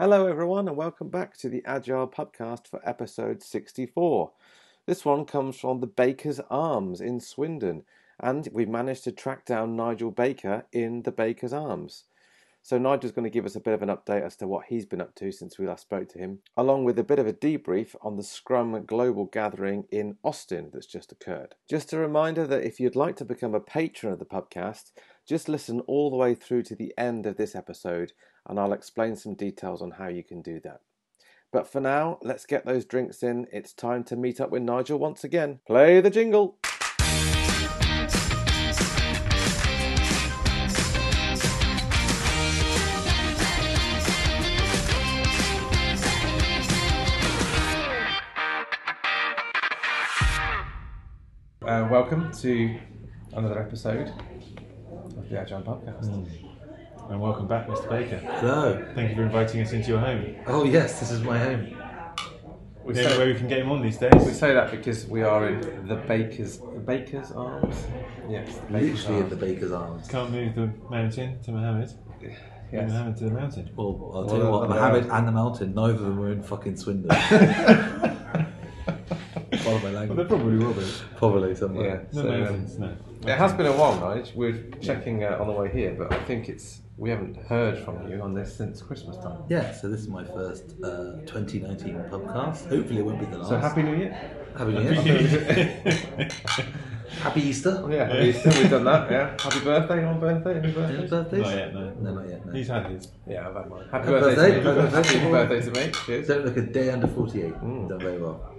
[0.00, 4.30] Hello, everyone, and welcome back to the Agile Podcast for episode 64.
[4.86, 7.82] This one comes from the Baker's Arms in Swindon,
[8.20, 12.04] and we've managed to track down Nigel Baker in the Baker's Arms.
[12.62, 14.86] So, Nigel's going to give us a bit of an update as to what he's
[14.86, 17.32] been up to since we last spoke to him, along with a bit of a
[17.32, 21.56] debrief on the Scrum Global Gathering in Austin that's just occurred.
[21.68, 24.92] Just a reminder that if you'd like to become a patron of the podcast,
[25.26, 28.12] just listen all the way through to the end of this episode,
[28.48, 30.80] and I'll explain some details on how you can do that.
[31.52, 33.46] But for now, let's get those drinks in.
[33.52, 35.60] It's time to meet up with Nigel once again.
[35.66, 36.58] Play the jingle!
[51.62, 52.78] Uh, welcome to
[53.34, 54.10] another episode
[55.18, 56.57] of the Agile Podcast.
[57.08, 57.88] And welcome back, Mr.
[57.88, 58.18] Baker.
[58.18, 58.84] Hello.
[58.94, 60.36] Thank you for inviting us into your home.
[60.46, 61.74] Oh yes, this is my home.
[62.84, 64.12] We say- don't know where we can get him on these days.
[64.24, 67.86] We say that because we are in the Baker's the Baker's Arms.
[68.28, 69.40] Yes, the Baker's Literally in the Arms.
[69.40, 70.08] baker's arms.
[70.08, 71.88] Can't move the mountain to Mohammed.
[72.20, 72.32] Move
[72.72, 72.90] Yes.
[72.90, 73.70] Mohammed to the mountain.
[73.74, 76.18] Well, I'll Well, tell you what, no, no, Mohammed and the mountain, neither of them
[76.18, 77.08] were in fucking Swindon.
[79.58, 80.84] Follow my Well, they probably will be.
[81.16, 82.06] Probably somewhere.
[82.12, 82.20] Yeah.
[82.20, 82.94] No So, um, mountains, no.
[83.26, 84.34] It has been a while, Nige.
[84.34, 88.10] We're checking uh, on the way here, but I think it's we haven't heard from
[88.10, 89.38] you on this since Christmas time.
[89.48, 92.68] Yeah, so this is my first uh, 2019 podcast.
[92.68, 93.48] Hopefully it won't be the last.
[93.50, 94.12] So happy New Year!
[94.56, 96.28] Happy New Year.
[97.22, 97.80] Happy Easter.
[97.84, 99.10] Oh, yeah, we've we've done that.
[99.10, 100.58] Yeah, happy birthday on birthday.
[100.58, 101.10] Any Any birthdays?
[101.10, 101.42] birthdays?
[101.42, 101.90] Not yet, no.
[102.00, 102.46] No, not yet.
[102.46, 102.52] No.
[102.52, 103.08] He's had his.
[103.28, 103.88] Yeah, I've had mine.
[103.92, 104.90] Happy, Happy birthday, birthday, to me.
[104.90, 105.18] happy birthday.
[105.18, 105.92] Happy birthday to me.
[106.06, 106.26] Cheers.
[106.28, 107.54] Don't look a day under 48.
[107.54, 107.88] Mm.
[107.88, 108.54] Done very well.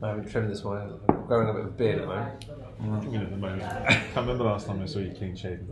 [0.00, 1.00] I haven't trimmed this one.
[1.08, 2.44] I'm growing a bit of beard at the moment.
[2.80, 3.62] I mean, at the moment.
[3.88, 5.66] Can't remember the last time I saw you clean shaven.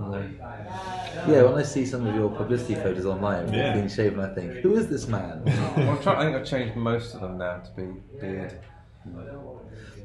[1.29, 3.67] Yeah, when I see some of your publicity photos online, Yeah.
[3.69, 3.73] yeah.
[3.75, 5.43] clean shaven, I think, who is this man?
[5.77, 8.59] Well, I'm trying, I think I've changed most of them now to be beard,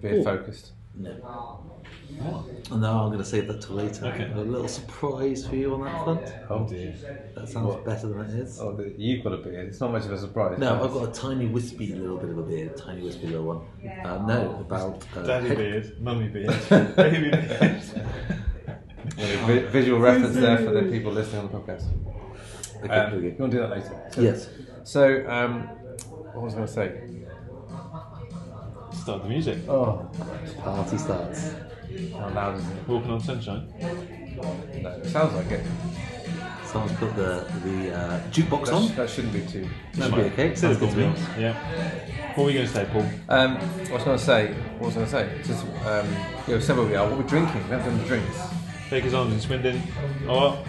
[0.02, 0.24] beard Ooh.
[0.24, 0.74] focused.
[0.94, 1.66] No.
[2.70, 4.06] And now I'm going to save that till later.
[4.08, 4.30] Okay.
[4.34, 6.34] A little surprise for you on that front.
[6.50, 6.94] Oh dear.
[7.36, 8.60] That sounds better than it is.
[8.60, 9.68] Oh, the, you've got a beard.
[9.70, 10.58] It's not much of a surprise.
[10.60, 13.62] No, I've got a tiny wispy little bit of a beard, tiny wispy little one.
[14.04, 16.54] Um, no, about uh, Daddy head- beard, mummy beard,
[16.96, 17.82] baby beard.
[19.18, 21.86] Yeah, vi- visual reference there for the people listening on the podcast.
[22.84, 24.10] Okay, Um, here we you want to do that later?
[24.12, 24.50] So, Yes.
[24.84, 25.62] So, um,
[26.34, 27.02] what was I going to say?
[29.02, 29.58] Start the music.
[29.68, 30.08] Oh,
[30.64, 31.54] Party starts.
[32.14, 32.88] how loud is it?
[32.88, 33.68] Walking on sunshine.
[33.82, 35.66] No, it sounds like it.
[36.66, 38.96] Someone's put the the uh, jukebox That, on.
[38.96, 39.68] that shouldn't be too.
[39.96, 40.56] Should be okay.
[40.56, 41.14] Sounds good to me.
[41.38, 41.54] Yeah.
[42.36, 43.06] What were you going to say, Paul?
[43.28, 45.48] Um, what I was going to say, what was I going to say?
[45.52, 46.08] Just, um,
[46.48, 47.10] you know, several we are.
[47.10, 47.62] What we're drinking?
[47.64, 48.38] We haven't done the drinks.
[48.90, 49.82] Baker's Arms in Swindon.
[50.30, 50.64] Oh,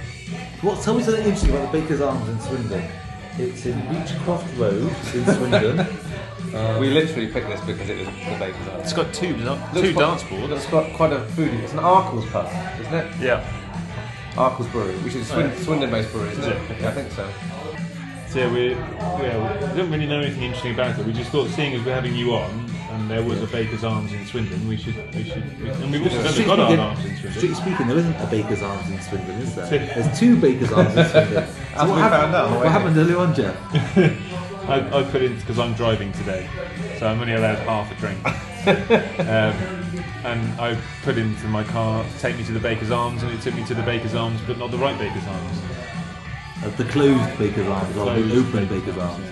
[0.63, 0.83] What?
[0.83, 2.91] Tell me something interesting about the Baker's Arms in Swindon.
[3.39, 5.87] It's in Beechcroft Road in Swindon.
[6.55, 8.81] Uh, we literally picked this because it was the baker's arm.
[8.81, 10.53] it's got two, two Looks quite- dance boards.
[10.53, 11.61] It's got quite a foodie.
[11.63, 12.47] It's an Arkell's pub,
[12.81, 13.07] isn't it?
[13.21, 13.43] Yeah.
[14.37, 16.71] Arkell's Brewery, which is a Swin- Swindon-based brewery, isn't Is it?
[16.71, 16.81] it?
[16.83, 17.29] Yeah, I think so.
[18.29, 21.05] So yeah, we, yeah, we don't really know anything interesting about it.
[21.07, 22.51] We just thought, seeing as we're having you on,
[22.93, 26.03] and there was a Baker's Arms in Swindon, we should, we should, we, and we've
[26.03, 27.33] also done the Strictly Goddard speaking- Arms in Swindon.
[27.33, 29.67] Strictly speaking, there isn't a Baker's Arms in Swindon, is there?
[29.71, 31.47] There's two Baker's Arms in Swindon.
[31.73, 33.57] So As what we happened, found out on the way what happened earlier on, Geoff?
[34.69, 36.49] I, I put in because I'm driving today,
[36.99, 38.25] so I'm only allowed half a drink.
[39.29, 39.55] um,
[40.25, 43.55] and I put into my car, take me to the Baker's Arms, and it took
[43.55, 45.59] me to the Baker's Arms, but not the right Baker's Arms.
[46.65, 49.27] Uh, the closed Baker's Arms or the open Baker's Arms.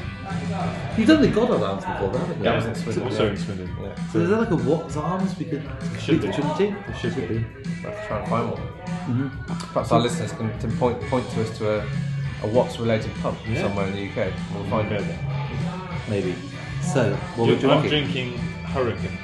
[0.99, 2.45] You've done the Goddard Arms before, haven't you?
[2.45, 3.03] That was in It's Swindon.
[3.05, 3.31] also yeah.
[3.31, 3.77] in Swindon.
[3.81, 4.11] Yeah.
[4.13, 5.63] So is that like a Watts Arms we could
[5.99, 6.27] Should speak be.
[6.27, 6.77] to Trinity?
[6.89, 7.21] It should be.
[7.83, 8.61] We'll have to try and find one.
[8.61, 9.73] Mm-hmm.
[9.73, 11.87] Perhaps our listeners can to point point to us to a,
[12.43, 13.63] a Watts-related pub Yeah.
[13.63, 14.33] somewhere in the UK.
[14.55, 15.05] We'll find it.
[16.09, 16.35] Maybe.
[16.83, 17.89] So, what we're I'm drinking?
[17.91, 19.19] drinking Hurricane.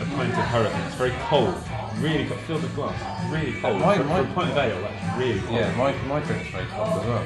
[0.00, 0.80] A pint of Hurricane.
[0.86, 1.54] It's very cold.
[2.00, 2.40] Really cold.
[2.40, 2.98] Fill the glass.
[3.32, 3.80] Really cold.
[3.80, 5.54] my- for, my- for a pint of ale, that's really cold.
[5.60, 7.24] Yeah, my, my drink's very cold as well.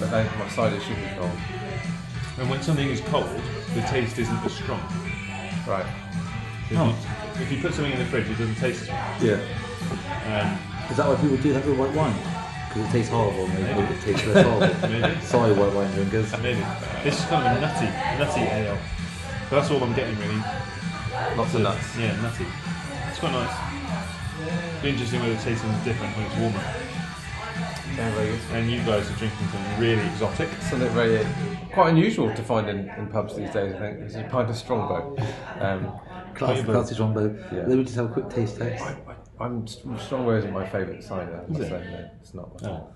[0.00, 1.30] But then my cider should be cold.
[2.38, 3.28] And when something is cold,
[3.74, 4.80] the taste isn't as strong.
[5.68, 5.86] Right.
[6.70, 6.86] If, Oh.
[6.88, 9.14] you, if you put something in the fridge, it doesn't taste as well.
[9.22, 9.38] Yeah.
[10.26, 10.58] Um,
[10.90, 12.14] Is that why people do have the white wine?
[12.74, 14.88] Because it tastes horrible, maybe make it taste less horrible.
[14.90, 15.20] Maybe.
[15.20, 16.32] Sorry, white wine drinkers.
[16.42, 16.60] maybe.
[17.04, 17.86] This is kind of a nutty,
[18.18, 18.78] nutty ale.
[19.48, 20.42] But that's all I'm getting really.
[21.36, 21.96] Lots of nuts.
[21.96, 22.46] Yeah, nutty.
[23.08, 24.82] It's quite nice.
[24.82, 26.64] Be interesting whether it tastes any different when it's warmer.
[27.96, 28.40] Yeah, very good.
[28.52, 30.48] And you guys are drinking something really exotic.
[30.62, 31.26] Something very uh,
[31.72, 33.72] quite unusual to find in, in pubs these days.
[33.76, 35.16] I think this is a pint of Strongbow.
[35.60, 35.92] Um,
[36.34, 36.72] Classic, Flavor.
[36.72, 37.36] classic Strongbow.
[37.52, 37.58] Yeah.
[37.68, 38.84] Let me just have a quick taste test.
[39.40, 41.44] I'm Strongbow isn't my favourite cider.
[41.44, 41.68] I must it?
[41.68, 42.62] say, no, it's not.
[42.62, 42.88] Oh.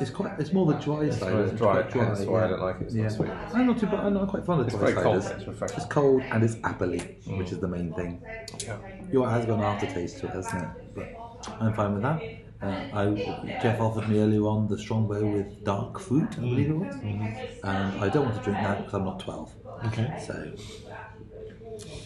[0.00, 0.32] It's quite.
[0.40, 1.32] It's more the dry side.
[1.32, 3.08] why it's dry, hence why I don't like it, it's not yeah.
[3.10, 3.30] sweet.
[3.54, 3.86] I'm not too.
[3.86, 5.22] bad- I'm not quite fond of It's dry very cold.
[5.22, 5.36] ciders.
[5.38, 5.76] It's refreshing.
[5.76, 8.20] It's cold and it's appley, which is the main thing.
[8.64, 8.76] Yeah.
[9.12, 10.94] Your has got an aftertaste to it, hasn't it?
[10.96, 12.20] But I'm fine with that.
[12.60, 12.66] Uh,
[12.98, 16.94] I, Geoff offered me earlier on the Strongbow with dark fruit, I believe it was,
[16.96, 19.52] and I don't want to drink that because I'm not 12.
[19.86, 20.18] Okay.
[20.26, 20.52] So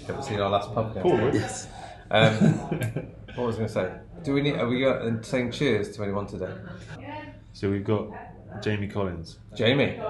[0.06, 1.02] Haven't seen our last pub game.
[1.04, 1.34] Forward.
[1.34, 1.68] yes,
[2.10, 2.60] Um,
[3.38, 3.92] what was I going to say?
[4.24, 4.56] Do we need?
[4.56, 6.52] Are we got, saying cheers to anyone today?
[7.52, 8.10] So we've got
[8.62, 10.00] Jamie Collins Jamie,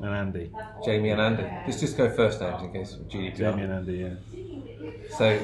[0.00, 0.50] and Andy.
[0.84, 1.42] Jamie and Andy.
[1.42, 3.36] Let's just go first names in case of GDPR.
[3.36, 5.16] Jamie and Andy, yeah.
[5.16, 5.40] So,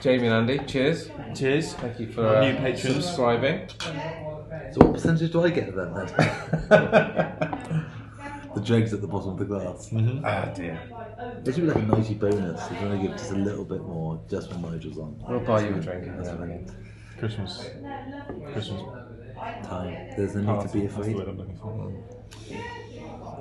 [0.00, 1.08] Jamie and Andy, cheers.
[1.34, 1.74] Cheers.
[1.74, 3.04] Thank you for uh, new patrons.
[3.04, 3.68] subscribing.
[3.78, 7.86] So what percentage do I get of that then?
[8.56, 9.90] the dregs at the bottom of the glass.
[10.24, 10.80] Ah dear.
[11.44, 12.64] It should be like a noisy bonus.
[12.70, 15.22] If you want to give just a little bit more, just when Nigel's on.
[15.28, 16.06] We'll buy you a drink.
[16.16, 16.70] That's Yeah, fine.
[17.18, 17.70] Christmas.
[18.52, 18.80] Christmas.
[19.64, 19.92] Time.
[20.16, 21.16] There's no need to be That's the afraid.
[21.16, 21.92] word I'm looking for.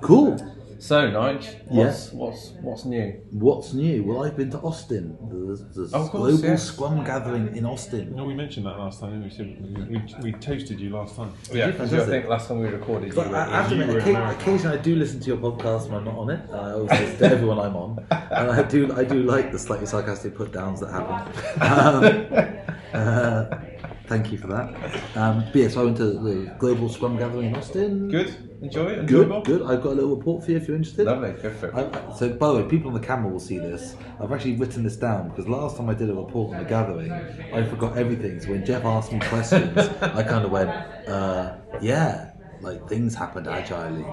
[0.02, 0.65] Cool.
[0.86, 3.08] So, Nige, what's, what's what's new?
[3.32, 4.04] What's new?
[4.04, 6.64] Well, I've been to Austin, the, the Oh, course, global yes.
[6.64, 8.16] Scrum gathering in Austin.
[8.16, 9.28] No, we mentioned that last time.
[9.28, 11.32] didn't We, we, we, we toasted you last time.
[11.52, 13.70] Yeah, because I I think last time we recorded, you But were I, I have
[13.70, 14.42] to admit, were in occa- America.
[14.42, 16.42] occasionally I do listen to your podcast when I'm not on it.
[16.54, 19.88] I always listen to everyone I'm on, and I do I do like the slightly
[19.88, 21.16] sarcastic put downs that happen.
[22.96, 23.58] Um, uh,
[24.08, 25.18] thank you for that.
[25.18, 28.10] Um, but yeah, so I went to the global Scrum gathering in Austin.
[28.10, 28.36] good.
[28.62, 29.06] Enjoy it.
[29.06, 29.62] good, good.
[29.62, 31.06] I've got a little report for you if you're interested.
[31.06, 31.34] Lovely.
[31.34, 31.76] Go for it.
[31.76, 33.96] I, so, by the way, people on the camera will see this.
[34.20, 37.12] I've actually written this down because last time I did a report on the gathering,
[37.12, 38.40] I forgot everything.
[38.40, 42.32] So when Geoff asked me questions, I kind of went, uh, "Yeah,
[42.62, 44.06] like things happened agilely."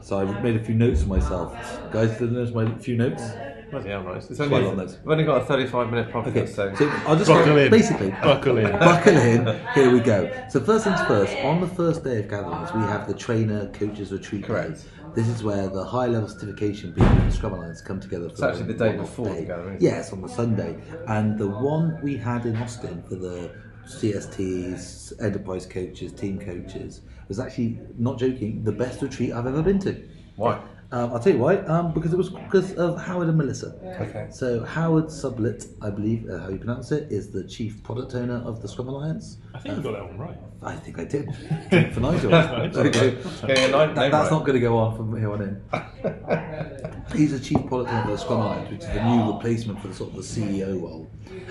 [0.00, 1.52] So I made a few notes for myself.
[1.92, 3.22] Guys, did you notice my few notes?
[3.70, 4.30] Hell, nice.
[4.30, 4.96] It's only, lot those.
[4.98, 6.74] we've only got a 35 minute podcast, Okay, so.
[6.74, 7.70] so I'll just Buckle go, in.
[7.70, 8.72] basically Buckle in.
[8.72, 9.60] buckle in.
[9.74, 10.30] Here we go.
[10.48, 11.36] So first things first.
[11.38, 14.44] On the first day of gatherings, we have the trainer coaches retreat.
[14.44, 14.76] Correct.
[14.84, 15.12] Day.
[15.14, 18.26] This is where the high level certification people the Scrum Alliance come together.
[18.28, 19.78] For It's actually the day before the gathering?
[19.80, 20.78] Yes, on the Sunday.
[21.06, 23.50] And the one we had in Austin for the
[23.86, 29.78] CSTs, enterprise coaches, team coaches was actually not joking the best retreat I've ever been
[29.80, 30.08] to.
[30.36, 30.60] Why?
[30.90, 31.56] Um, I'll tell you why.
[31.58, 33.74] Um, because it was because of Howard and Melissa.
[34.00, 34.28] Okay.
[34.30, 38.36] So Howard Sublett, I believe uh, how you pronounce it, is the chief product owner
[38.36, 39.38] of the Scrum Alliance.
[39.54, 40.36] I think you got that one right.
[40.62, 41.28] I think I did.
[41.70, 42.30] Drink for Nigel.
[42.30, 43.00] That's There we go.
[43.44, 44.30] Okay, a nine, That, that's right.
[44.30, 45.62] not going to go on from here on in.
[47.14, 49.88] He's the chief product owner of the Scrum Alliance, which is the new replacement for
[49.88, 51.10] the sort of the CEO role.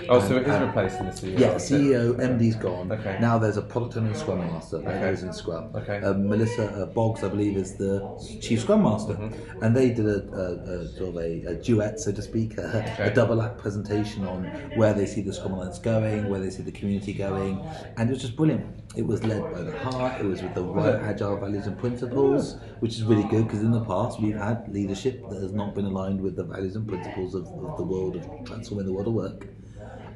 [0.10, 1.40] Oh, so it is replacing the CEO.
[1.40, 1.70] Yeah, is?
[1.70, 2.92] CEO, MD's gone.
[2.92, 3.18] Okay.
[3.20, 4.78] Now there's a product owner and Scrum Master.
[4.80, 5.00] That Okay.
[5.02, 5.76] goes in Scrum.
[5.76, 5.98] Okay.
[6.00, 8.00] Um, Melissa uh, Boggs, I believe, is the
[8.42, 9.64] chief Scrum Master, Mm-hmm.
[9.64, 12.78] and they did a, a, a sort of a, a duet, so to speak, a,
[12.94, 13.04] Okay.
[13.12, 14.44] a double act presentation on
[14.76, 17.60] where they see the Scrum Alliance going, where they see the community going,
[17.98, 18.84] and it was just brilliant.
[18.96, 20.22] It was led by the heart.
[20.22, 23.72] It was with the right agile values and principles, which is really good because in
[23.72, 27.34] the past we've had leadership that has not been aligned with the values and principles
[27.34, 29.48] of, of the world of transforming the world of work.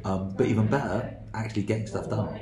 [0.05, 2.39] Um, but even better, actually getting stuff done.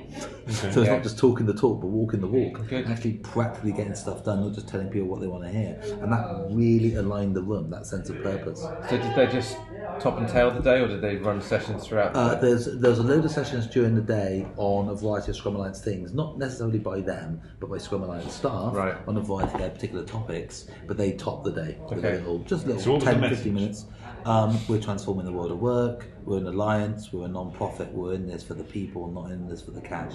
[0.48, 0.94] so it's Yeah.
[0.96, 2.68] not just talking the talk, but walking the walk.
[2.68, 2.88] Good.
[2.88, 5.80] Actually, practically getting stuff done, not just telling people what they want to hear.
[6.02, 8.60] And that really aligned the room, that sense of purpose.
[8.90, 9.58] So did they just
[10.00, 12.14] top and tail the day, or did they run sessions throughout?
[12.14, 12.42] the Uh, day?
[12.48, 15.82] there's there's a load of sessions during the day on a variety of Scrum Alliance
[15.82, 18.96] things, not necessarily by them, but by Scrum Alliance staff Right.
[19.08, 20.66] on a variety of their particular topics.
[20.88, 22.18] But they top the day Okay.
[22.18, 23.38] little, just little So what was the 10, message?
[23.40, 23.86] 15 minutes.
[24.26, 26.06] Um, we're transforming the world of work.
[26.26, 27.12] We're an alliance.
[27.14, 27.92] We're a non-profit.
[27.92, 30.14] We're in this for the people, not in this for the cash.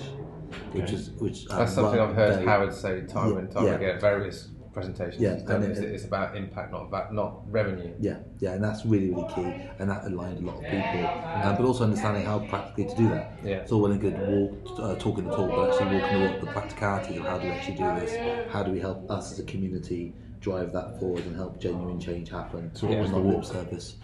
[0.72, 1.48] Which is which.
[1.50, 3.74] um, That's something I've heard very- Howard say time Yeah, and time yeah.
[3.74, 5.20] again various presentations.
[5.22, 7.92] Yeah, done, is it- it's about impact, not about not revenue.
[7.98, 11.06] Yeah, yeah, and that's really, really key, and that aligned a lot of people.
[11.42, 13.38] Um, but also understanding how practically to do that.
[13.42, 13.56] Yeah.
[13.56, 16.40] It's all well and good walk, uh, talking the talk, but actually walking the walk,
[16.40, 18.50] the practicality of how do we actually do this?
[18.52, 20.12] How do we help us as a community
[20.44, 22.70] drive that forward and help genuine change happen?
[22.76, 23.96] So what was the lip service.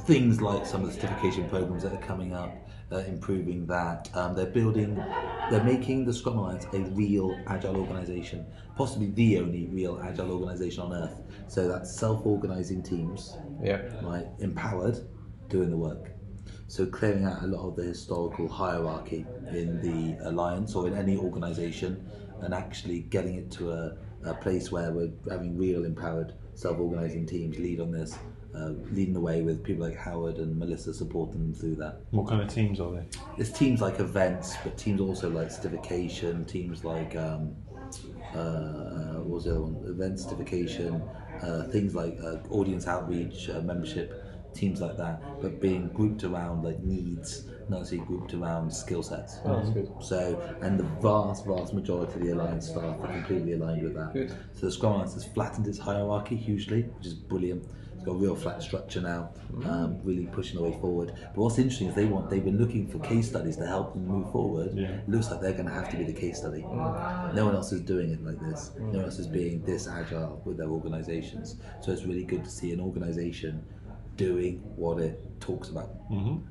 [0.00, 2.54] Things like some of the certification programs that are coming up,
[2.92, 4.10] uh, improving that.
[4.14, 4.94] Um, they're building,
[5.50, 8.44] they're making the Scrum Alliance a real agile organisation,
[8.76, 11.22] possibly the only real agile organisation on earth.
[11.48, 13.80] So that's self-organising teams Yeah.
[14.02, 14.98] right, empowered,
[15.48, 16.12] doing the work.
[16.68, 21.16] So clearing out a lot of the historical hierarchy in the alliance or in any
[21.16, 22.06] organisation,
[22.42, 27.58] and actually getting it to a, a place where we're having real empowered, self-organising teams
[27.58, 28.18] lead on this,
[28.54, 32.00] uh, leading the way with people like Howard and Melissa supporting them through that.
[32.10, 33.06] What kind of teams are they?
[33.36, 37.54] There's teams like events, but teams also like certification, teams like um,
[38.34, 39.90] uh, what was the other one?
[39.90, 41.02] Event certification,
[41.42, 44.22] uh, things like uh, audience outreach, uh, membership
[44.54, 49.38] teams like that, but being grouped around like needs, necessarily grouped around skill sets.
[49.44, 49.90] Oh, that's good.
[50.00, 54.12] So, and the vast, vast majority of the alliance staff are completely aligned with that.
[54.12, 54.30] Good.
[54.52, 57.64] So the Scrum Alliance has flattened its hierarchy hugely, which is brilliant.
[57.94, 59.68] It's got a real flat structure now, mm-hmm.
[59.68, 61.12] um, really pushing the way forward.
[61.34, 64.06] But what's interesting is they want they've been looking for case studies to help them
[64.06, 64.72] move forward.
[64.74, 64.88] Yeah.
[64.88, 66.62] It looks like they're going to have to be the case study.
[66.62, 67.34] Mm.
[67.34, 68.72] No one else is doing it like this.
[68.78, 68.92] Mm.
[68.92, 71.56] No one else is being this agile with their organisations.
[71.80, 73.64] So it's really good to see an organisation
[74.16, 75.90] doing what it talks about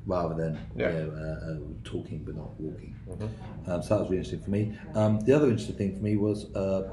[0.06, 0.90] rather than Yeah.
[0.92, 2.96] you know, uh, uh, talking but not walking.
[3.68, 4.78] Um, so that was really interesting for me.
[4.94, 6.90] Um, the other interesting thing for me was uh,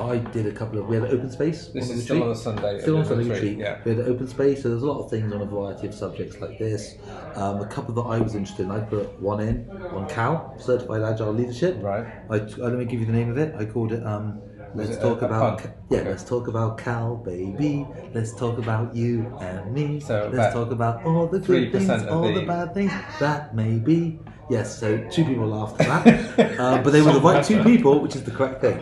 [0.00, 1.68] I did a couple of we had an open space.
[1.68, 2.80] This on is still on the Sunday.
[2.80, 3.58] Still on Sunday retreat.
[3.58, 3.80] Yeah.
[3.84, 5.94] We had an open space, so there's a lot of things on a variety of
[5.94, 6.96] subjects like this.
[7.34, 11.02] Um, a couple that I was interested in, I put one in on CAL, Certified
[11.02, 11.82] Agile Leadership.
[11.82, 12.06] Right.
[12.30, 13.54] I, uh, let me give you the name of it.
[13.58, 14.04] I called it.
[14.06, 14.40] Um,
[14.74, 15.58] let's a- talk a about.
[15.62, 15.72] pun?
[15.90, 16.08] yeah, Okay.
[16.10, 17.86] let's talk about Cal, baby.
[18.14, 20.00] Let's talk about you and me.
[20.00, 23.54] So let's talk about all the good things, of all the the- bad things that
[23.54, 24.18] may be.
[24.50, 28.00] Yes, so two people laughed at that, uh, but they were the right two people,
[28.00, 28.78] which is the correct thing.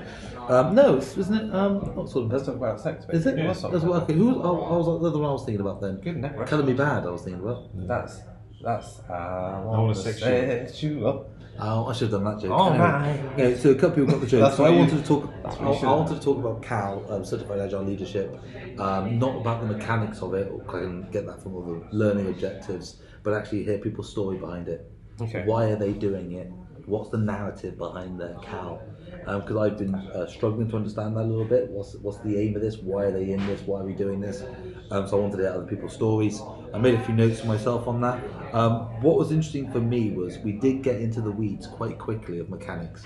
[0.48, 1.54] Um, no, it's- isn't it?
[1.54, 2.32] Um, not sort of.
[2.32, 3.04] Let's talk about sex.
[3.10, 3.36] Is it?
[3.36, 3.70] basically.
[3.70, 4.14] That's what, okay.
[4.14, 4.36] Who was?
[4.42, 6.00] Oh, I was the other one I was thinking about then.
[6.00, 6.48] Good network.
[6.48, 7.06] Color Me Badd.
[7.06, 7.68] I was thinking about.
[7.86, 8.20] That's
[8.60, 9.00] that's.
[9.08, 11.30] Uh, I wanna want to sex sex you up.
[11.64, 12.50] Oh, I should have done that joke.
[12.52, 13.38] Oh, Anyway, right.
[13.38, 14.52] yeah, so a couple people got the joke.
[14.54, 15.32] So I wanted to talk.
[15.44, 18.36] I, what you should I wanted to talk about Cal, um, Certified Agile Leadership,
[18.78, 22.26] um, not about the mechanics of it, or I can get that from other learning
[22.28, 24.90] objectives, but actually hear people's story behind it.
[25.20, 25.44] Okay.
[25.44, 26.50] Why are they doing it?
[26.86, 28.82] What's the narrative behind their Cal?
[29.24, 31.70] Because I've been uh, struggling to understand that a little bit.
[31.70, 32.78] What's what's the aim of this?
[32.78, 33.60] Why are they in this?
[33.60, 34.42] Why are we doing this?
[34.90, 36.40] Um, so I wanted to hear other people's stories.
[36.74, 38.22] I made a few notes for myself on that.
[38.54, 42.38] Um, what was interesting for me was we did get into the weeds quite quickly
[42.38, 43.04] of mechanics.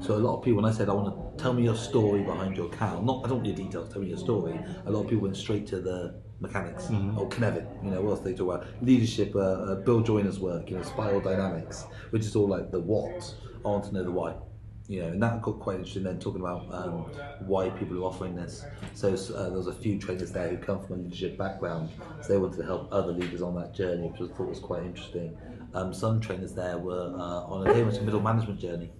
[0.00, 2.22] So a lot of people, when I said I want to tell me your story
[2.22, 4.58] behind your Cal, not I don't want your details, tell me your story.
[4.86, 6.88] A lot of people went straight to the mechanics.
[6.90, 8.66] Oh, Cynefin, you know, what else they talk about?
[8.82, 12.80] Leadership, uh, uh, Bill Joiner's work, you know, spiral dynamics, which is all like the
[12.80, 13.34] what.
[13.64, 14.34] I want to know the why.
[14.90, 16.02] You know, and that got quite interesting.
[16.02, 17.06] Then talking about um,
[17.38, 18.66] why people are offering this.
[18.92, 22.32] So uh, there was a few trainers there who come from a leadership background, so
[22.32, 25.38] they wanted to help other leaders on that journey, which I thought was quite interesting.
[25.72, 28.90] Um, some trainers there were uh, on a very much middle management journey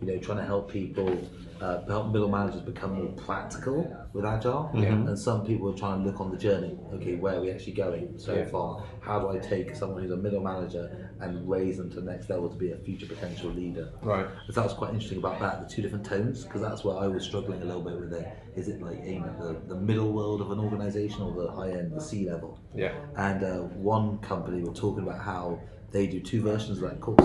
[0.00, 1.28] you know, trying to help people,
[1.60, 4.70] uh, help middle managers become more practical with agile.
[4.74, 6.78] And some people are trying to look on the journey.
[6.94, 8.46] Okay, where are we actually going so Yeah.
[8.46, 8.82] far?
[9.00, 12.30] How do I take someone who's a middle manager and raise them to the next
[12.30, 13.90] level to be a future potential leader?
[14.02, 14.26] Right.
[14.46, 17.06] So that was quite interesting about that, the two different tones, because that's where I
[17.06, 18.26] was struggling a little bit with it.
[18.56, 21.72] Is it like aimed at the, the middle world of an organisation or the high
[21.72, 22.58] end, the C level?
[22.74, 22.94] Yeah.
[23.16, 25.60] And uh, one company were talking about how
[25.92, 27.20] they do two versions of that course.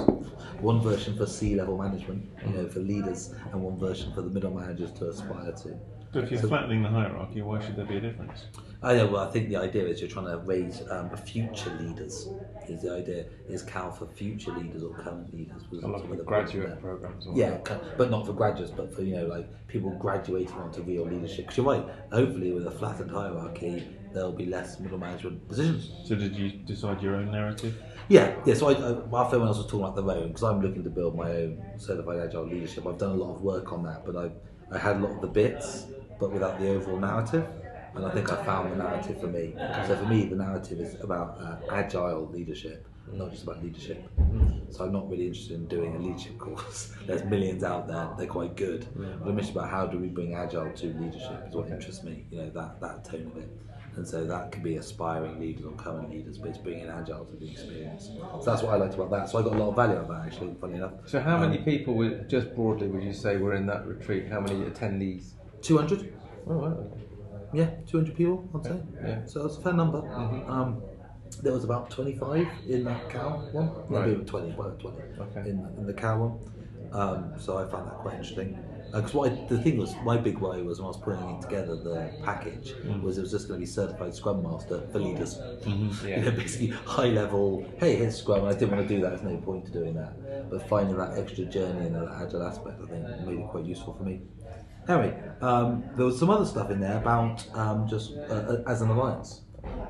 [0.59, 4.51] One version for C-level management, you know, for leaders, and one version for the middle
[4.53, 5.77] managers to aspire to.
[6.11, 8.45] But if you're flattening the hierarchy, why should there be a difference?
[8.81, 9.07] I know.
[9.07, 12.29] Well, I think the idea is you're trying to raise um, future leaders.
[12.69, 15.63] Is the idea is Cal for future leaders or current leaders?
[15.69, 17.27] Was A lot of the graduate programs.
[17.27, 20.81] or Yeah, cu- but not for graduates, but for you know, like people graduating onto
[20.83, 21.47] real leadership.
[21.47, 21.85] Because you're right.
[22.13, 25.91] Hopefully, with a flattened hierarchy, there'll be less middle management positions.
[26.07, 27.75] So did you decide your own narrative?
[28.07, 28.53] Yeah, yeah.
[28.53, 30.89] So I, I, while everyone else was talking about their own, because I'm looking to
[30.89, 32.85] build my own certified agile leadership.
[32.85, 34.31] I've done a lot of work on that, but I,
[34.75, 35.87] I had a lot of the bits,
[36.19, 37.47] but without the overall narrative.
[37.95, 39.55] And I think I found the narrative for me.
[39.87, 44.05] So for me, the narrative is about uh, agile leadership, not just about leadership.
[44.69, 46.91] So I'm not really interested in doing a leadership course.
[47.07, 48.87] There's millions out there; they're quite good.
[49.23, 52.25] But I'm interested about how do we bring agile to leadership is what interests me.
[52.29, 53.49] You know that that tone of it.
[53.95, 57.35] And so that could be aspiring leaders or current leaders, but it's bringing agile to
[57.37, 58.11] the experience.
[58.41, 59.29] So that's what I liked about that.
[59.29, 60.93] So I got a lot of value out of that, actually, funny enough.
[61.05, 64.27] So how many people would just broadly would you say were in that retreat?
[64.29, 65.31] How many attendees?
[65.61, 66.13] 200?
[66.47, 66.77] Oh, right.
[67.53, 68.81] Yeah, 200 people, I'd say.
[69.03, 69.25] Yeah.
[69.25, 69.99] So that's a fair number.
[70.47, 70.83] Um,
[71.41, 73.71] there was about 25 in that Cal one.
[73.89, 74.09] Right.
[74.09, 75.49] Maybe 20, about 20 Okay.
[75.49, 76.39] in, in the Cal one.
[76.91, 78.59] Um, so I found that quite interesting.
[78.95, 82.13] Because what the thing was, my big worry was when I was putting together, the
[82.23, 85.37] package was it was just going to be certified Scrum Master for leaders.
[86.05, 86.19] Yeah.
[86.19, 87.65] You know, basically high level.
[87.77, 88.45] Hey, here's Scrum.
[88.45, 89.09] I didn't want to do that.
[89.09, 90.49] There's no point to doing that.
[90.49, 93.95] But finding that extra journey and that agile aspect, I think, made it quite useful
[93.95, 94.21] for me.
[94.87, 98.81] Anyway, um, there was some other stuff in there about um, just uh, uh, as
[98.81, 99.41] an alliance.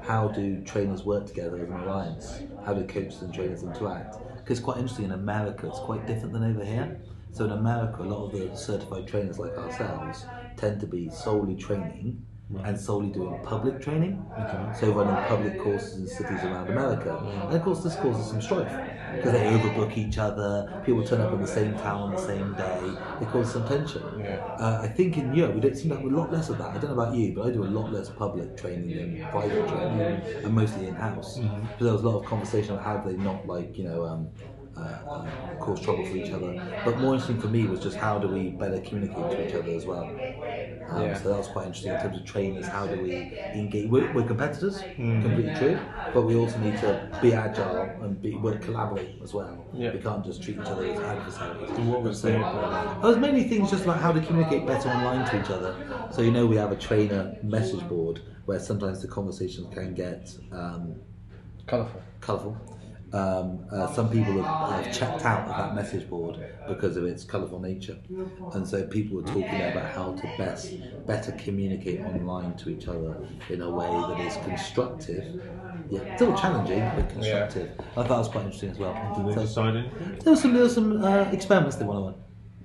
[0.01, 2.41] How do trainers work together as an alliance?
[2.65, 4.17] How do coaches and trainers interact?
[4.37, 6.99] Because it's quite interesting in America, it's quite different than over here.
[7.35, 10.25] So in America, a lot of the certified trainers like ourselves
[10.55, 12.25] tend to be solely training
[12.63, 14.25] and solely doing public training.
[14.79, 17.17] So running public courses in cities around America.
[17.47, 18.71] And of course, this causes some strife
[19.13, 20.81] because they overbook each other.
[20.85, 22.79] People turn up in the same town on the same day.
[23.19, 24.01] It causes some tension.
[24.17, 24.35] Yeah.
[24.57, 26.69] Uh, I think in Europe we don't seem to have a lot less of that.
[26.69, 29.67] I don't know about you, but I do a lot less public training than private
[29.67, 31.37] training, and mostly in house.
[31.37, 34.05] Because there was a lot of conversation about how do they not like you know.
[34.05, 34.29] Um,
[34.77, 36.53] uh, cause trouble for each other,
[36.83, 39.71] but more interesting for me was just how do we better communicate to each other
[39.71, 40.03] as well.
[40.89, 41.17] Um, Yeah.
[41.17, 42.67] So that was quite interesting in terms of trainers.
[42.67, 43.13] How do we
[43.53, 43.89] engage?
[43.89, 45.79] We're, we're competitors, completely true,
[46.13, 49.65] but we also need to be agile and be work collaborate as well.
[49.73, 49.93] Yeah.
[49.93, 51.69] We can't just treat each other as adversaries.
[51.71, 54.89] And what was So- the it was mainly things just about how to communicate better
[54.89, 55.75] online to each other.
[56.11, 60.35] So you know we have a trainer message board where sometimes the conversations can get
[60.51, 60.95] um,
[61.65, 61.99] Colourful.
[62.21, 62.55] colourful.
[63.15, 66.35] Um, uh, some people have, have checked out of that message board
[66.67, 67.97] because of its colourful nature,
[68.53, 70.73] and so people were talking about how to best
[71.07, 73.15] better communicate online to each other
[73.49, 75.41] in a way that is constructive,
[75.89, 77.71] yeah, still challenging but constructive.
[77.79, 78.93] I thought that was quite interesting as well.
[79.15, 80.19] Did they So- decide anything?
[80.19, 82.15] there were some there were some uh, experiments they want to run.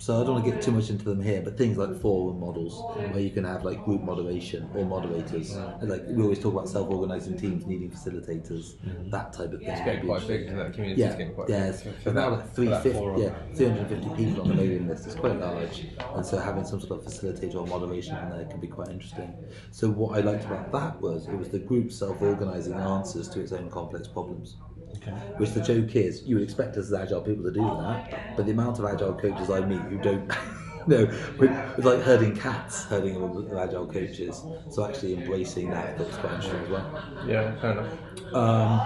[0.00, 2.40] So I don't want to get too much into them here, but things like forum
[2.40, 2.80] models
[3.12, 5.52] where you can have like group moderation or moderators.
[5.52, 9.10] And, like we always talk about self-organizing teams needing facilitators, mm-hmm.
[9.10, 9.68] that type of thing.
[9.68, 10.64] It's getting quite big, isn't it?
[10.68, 11.70] The community's Yeah, getting quite yeah.
[11.70, 11.86] big.
[11.86, 13.22] It's now like for that 350, forum.
[13.22, 15.04] yeah, 350 people on the mailing list.
[15.04, 18.58] It's quite large, and so having some sort of facilitator or moderation in there can
[18.58, 19.34] be quite interesting.
[19.70, 23.52] So what I liked about that was it was the group self-organizing answers to its
[23.52, 24.56] own complex problems.
[25.02, 25.12] Okay.
[25.38, 28.44] Which the joke is, you would expect us as agile people to do that, but
[28.44, 30.28] the amount of agile coaches I meet who don't,
[30.86, 34.42] no, it's like herding cats, herding all the agile coaches.
[34.70, 37.04] So actually embracing that, quite interesting as well.
[37.26, 37.92] Yeah, fair enough.
[38.34, 38.80] Um,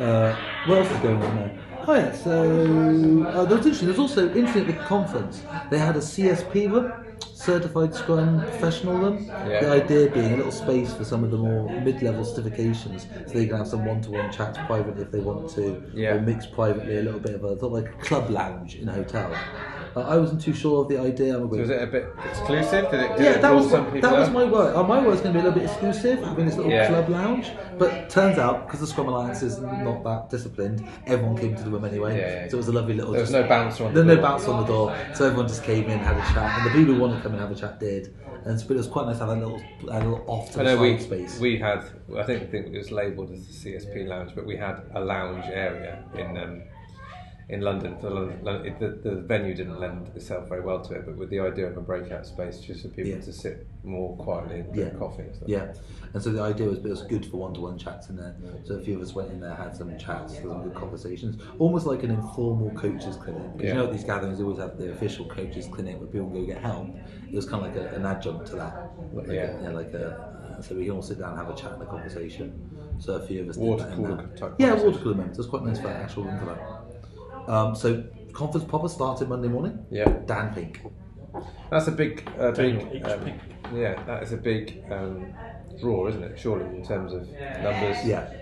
[0.00, 1.58] uh, what else is going on there?
[1.86, 3.88] Oh yeah, so uh, that was interesting.
[3.88, 5.42] There's also interesting at the conference.
[5.70, 6.92] They had a CSP room,
[7.52, 9.24] Certified Scrum Professional room.
[9.26, 9.60] Yeah.
[9.60, 13.46] The idea being a little space for some of the more mid-level certifications, so they
[13.46, 16.16] can have some one-to-one chats privately if they want to, Yeah.
[16.16, 18.86] or mix privately a little bit of a sort of like a club lounge in
[18.90, 19.34] a hotel.
[19.96, 21.36] Uh, I wasn't too sure of the idea.
[21.36, 22.90] I'm a So was it a bit exclusive?
[22.90, 24.74] Did it, did yeah, it that was some people that was my worry.
[24.74, 26.88] Uh, my worry was going to be a little bit exclusive, having this little Yeah.
[26.88, 27.50] club lounge.
[27.78, 31.70] But turns out, because the Scrum Alliance is not that disciplined, everyone came to the
[31.70, 32.18] room anyway.
[32.18, 32.48] Yeah, yeah.
[32.48, 33.12] So it was a lovely little.
[33.12, 34.30] There was just- no bouncer on the There was no door.
[34.30, 36.94] bouncer on the door, so everyone just came in, had a chat, and the people
[36.94, 38.14] who wanted to come and have a chat did.
[38.44, 40.64] And but it was quite nice to have a little, a little off to I
[40.64, 41.40] the side we, space.
[41.40, 41.84] we had,
[42.16, 45.00] I think, I think it was labelled as the CSP lounge, but we had a
[45.00, 46.62] lounge area in um,
[47.50, 47.96] in London.
[47.98, 51.16] For London, London it, the, the venue didn't lend itself very well to it, but
[51.16, 53.20] with the idea of a breakout space just for people Yeah.
[53.20, 54.98] to sit more quietly and drink Yeah.
[54.98, 55.48] coffee and stuff.
[55.48, 55.72] Yeah,
[56.12, 58.36] and so the idea was it was good for one-to-one chats in there.
[58.64, 61.40] So a few of us went in there, had some chats, had some good conversations,
[61.58, 63.42] almost like an informal coaches clinic.
[63.52, 63.68] 'Cause Yeah.
[63.68, 66.88] You know, these gatherings always have the official coaches clinic where people go get help.
[67.30, 68.90] It was kind of like a, an adjunct to that.
[69.14, 69.70] Like Yeah.
[69.70, 70.06] A, like a.
[70.58, 72.52] Uh, so we can all sit down and have a chat and a conversation.
[72.98, 75.38] So a few of us Water did that cooler type Yeah, water cooler moments.
[75.38, 76.77] It was quite nice for an actual room for that.
[77.48, 79.84] Um, so conference proper started Monday morning.
[79.90, 80.08] Yeah.
[80.26, 80.82] Dan Pink.
[81.70, 83.34] That's a big, uh, big, Take um, pick.
[83.74, 85.34] yeah, that is a big um,
[85.80, 86.38] draw, isn't it?
[86.38, 87.28] Surely in terms of
[87.62, 87.96] numbers.
[88.04, 88.32] Yeah.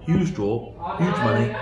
[0.00, 1.52] Huge draw, huge money,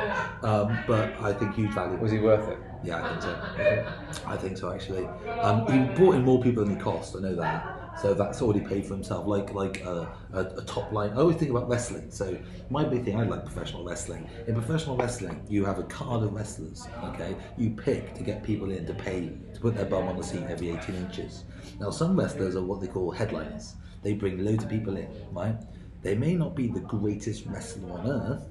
[0.42, 1.98] um, but I think huge value.
[1.98, 2.59] Was he worth it?
[2.85, 4.26] Yeah, I think so.
[4.26, 5.05] I think so actually.
[5.40, 7.16] Um, he brought in more people than he cost.
[7.16, 7.76] I know that.
[8.02, 9.26] So that's already paid for himself.
[9.26, 11.11] Like like a, a, a top line.
[11.12, 12.11] I always think about wrestling.
[12.11, 12.37] So
[12.68, 14.28] my big thing, I like professional wrestling.
[14.46, 16.87] In professional wrestling, you have a card of wrestlers.
[17.04, 20.22] Okay, you pick to get people in to pay to put their bum on the
[20.22, 21.44] seat every 18 inches.
[21.80, 23.74] Now some wrestlers are what they call headliners.
[24.02, 25.56] They bring loads of people in, right?
[26.02, 28.42] They may not be the greatest wrestler on earth,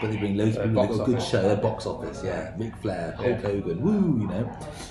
[0.00, 0.86] but they bring loads of Uh, people.
[0.86, 1.42] They've got a good show.
[1.42, 2.54] Their box office, yeah.
[2.56, 3.36] Ric Flair, Hulk Yeah.
[3.40, 4.50] Hogan, woo, you know.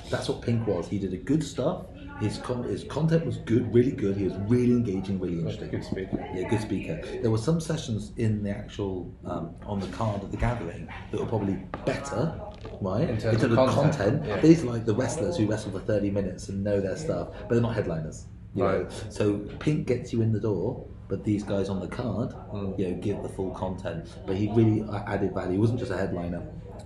[0.10, 0.88] That's what Pink was.
[0.88, 1.86] He did a good stuff.
[2.22, 4.16] His con- his content was good, really good.
[4.16, 5.70] He was really engaging, really interesting.
[5.70, 6.30] Good speaker.
[6.36, 7.02] Yeah, good speaker.
[7.22, 11.20] There were some sessions in the actual um, on the card of the gathering that
[11.20, 12.40] were probably better,
[12.80, 13.10] right?
[13.10, 14.40] In terms of content, yeah.
[14.40, 17.50] These are like the wrestlers who wrestle for thirty minutes and know their stuff, but
[17.50, 18.28] they're not headliners.
[18.54, 18.82] You know?
[18.84, 18.92] Right.
[19.10, 22.74] So Pink gets you in the door, but these guys on the card, Hmm.
[22.78, 24.10] you know, give the full content.
[24.28, 25.54] But he really uh, added value.
[25.54, 26.42] He wasn't just a headliner.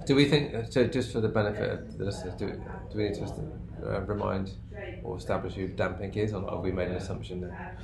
[0.06, 2.48] Do we think, so just for the benefit of the listeners, do,
[2.92, 3.26] do we need to
[3.84, 4.52] uh, remind
[5.06, 7.78] or establish who Dan Pink is, or have we made an assumption there?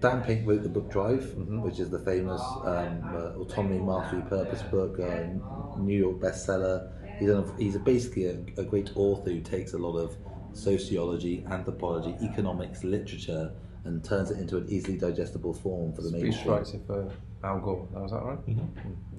[0.00, 1.60] Dan Pink wrote the book Drive, Mm-hmm.
[1.62, 6.90] which is the famous um, uh, autonomy, mastery, purpose book, uh, New York bestseller.
[7.18, 10.16] He's, a, he's a basically a, a great author who takes a lot of
[10.54, 13.52] sociology, anthropology, economics, literature,
[13.84, 16.54] and turns it into an easily digestible form for the Speech mainstream.
[16.54, 17.12] writer for
[17.44, 18.46] Al Gore, that was that right?
[18.46, 18.68] Mm.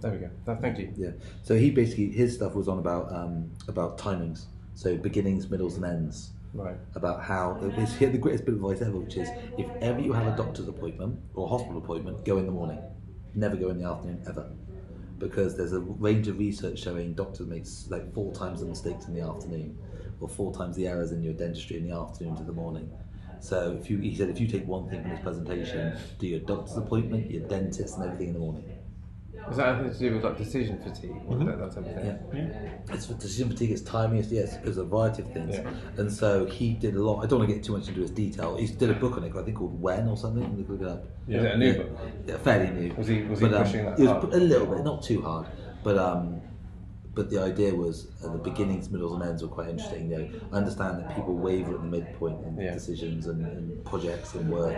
[0.02, 0.30] There we go.
[0.46, 0.94] Th- Thank you.
[0.98, 1.12] Yeah.
[1.44, 5.86] So he basically his stuff was on about um, about timings, so beginnings, middles, and
[5.86, 6.32] ends.
[6.54, 6.78] Right.
[6.96, 9.68] about how it was he had the greatest bit of advice ever, which is if
[9.82, 12.82] ever you have a doctor's appointment or a hospital appointment, go in the morning.
[13.34, 14.52] Never go in the afternoon ever.
[15.20, 19.14] because there's a range of research showing doctors make like four times the mistakes in
[19.14, 19.78] the afternoon,
[20.20, 22.92] or four times the errors in your dentistry in the afternoon to the morning.
[23.40, 26.40] So if you, he said, if you take one thing from this presentation, do your
[26.42, 28.71] doctor's appointment, your dentist, and everything in the morning.
[29.50, 31.12] Is that anything to do with like decision fatigue?
[31.28, 32.20] or That, that type of thing?
[32.34, 32.94] Yeah.
[32.96, 35.56] It's for decision fatigue, it's timing, it's, yes, there's a variety of things.
[35.56, 35.70] Yeah.
[35.98, 37.24] And so he did a lot.
[37.24, 38.56] I don't want to get too much into his detail.
[38.58, 40.58] He did a book on it, I think called When or something.
[40.58, 41.06] Look look it up.
[41.28, 41.38] Yeah.
[41.40, 41.78] Is it a new yeah.
[41.78, 42.00] book?
[42.28, 42.94] Yeah, fairly new.
[42.96, 44.34] Was he- was he But, um, pushing that He was hard?
[44.34, 45.48] a little bit, not too hard,
[45.84, 46.42] but um,
[47.14, 50.10] but the idea was uh, the beginnings, middles, and ends were quite interesting.
[50.12, 52.74] You know, I understand that people waver at the midpoint in Yeah.
[52.74, 54.78] decisions and, and projects and work.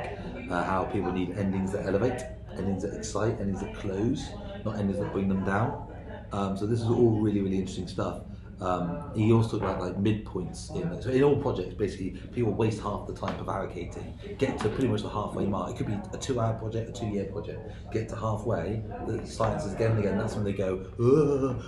[0.50, 2.24] Uh, how people need endings that elevate,
[2.58, 4.30] endings that excite, endings that close,
[4.66, 5.88] not endings that bring them down.
[6.32, 8.22] Um, so this is all really, really interesting stuff.
[8.62, 11.04] Um, he also talked about like midpoints in it.
[11.04, 15.02] So in all projects, basically, people waste half the time prevaricating, get to pretty much
[15.02, 15.72] the halfway mark.
[15.72, 17.60] It could be a two-hour project, a two-year project.
[17.92, 20.18] Get to halfway, the science is again and again.
[20.18, 20.86] That's when they go,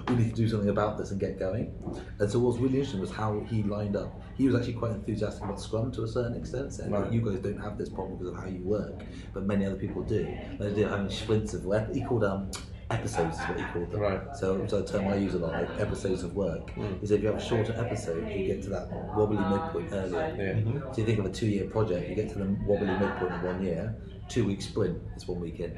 [0.08, 1.74] we need to do something about this and get going.
[2.20, 4.22] And so what's really interesting was how he lined up.
[4.38, 7.12] He was actually quite enthusiastic about Scrum to a certain extent, saying Right.
[7.12, 9.04] you guys don't have this problem because of how you work,
[9.34, 10.26] but many other people do.
[10.60, 11.92] They do having sprints of work.
[11.94, 12.52] He called um,
[13.00, 14.00] episodes is what you call them.
[14.00, 14.22] Right.
[14.36, 16.72] So it's a term I use a lot, like episodes of work.
[16.72, 16.94] Hmm.
[17.02, 20.36] Is if you have a shorter episode, you get to that wobbly midpoint earlier.
[20.38, 20.54] Yeah.
[20.54, 20.94] Mm-hmm.
[20.94, 23.64] So you think of a two-year project, you get to the wobbly midpoint in one
[23.64, 23.96] year.
[24.28, 25.72] Two-week sprint is one week in.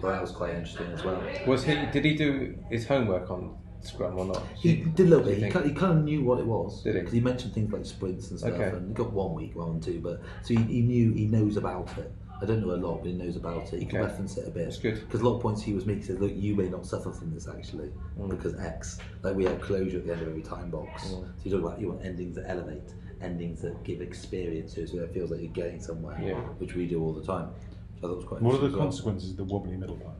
[0.00, 1.20] So that was quite interesting as well.
[1.46, 1.74] Was he?
[1.92, 4.42] Did he do his homework on Scrum or not?
[4.56, 5.34] He did a little Do bit.
[5.36, 5.52] He think?
[5.54, 6.82] kind, he kind of knew what it was.
[6.84, 7.00] Did he?
[7.00, 8.76] Because he mentioned things like sprints and stuff, Okay.
[8.76, 11.88] and he got one week, one two, but so he, he knew he knows about
[11.98, 12.12] it.
[12.40, 13.80] I don't know a lot, but he knows about it.
[13.80, 14.06] He can Okay.
[14.08, 14.64] reference it a bit.
[14.64, 15.00] That's good.
[15.00, 17.32] Because a lot of points he was making said, look, you may not suffer from
[17.34, 18.30] this actually, Mm.
[18.30, 18.98] because X.
[19.22, 21.04] Like we have closure at the end of every time box.
[21.08, 21.10] Mm.
[21.10, 25.12] So you talk about you want endings that elevate, endings that give experiences, so it
[25.12, 26.40] feels like you're getting somewhere, Yeah.
[26.58, 27.48] which we do all the time.
[27.58, 28.84] So I thought it was quite What are interesting the as well.
[28.86, 30.14] consequences of the wobbly middle part?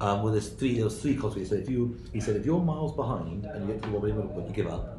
[0.00, 0.74] Um, well, there's three.
[0.74, 1.50] There was three consequences.
[1.50, 4.10] So if you, he said, if you're miles behind and you get to the wobbly
[4.10, 4.98] middle point, you give up.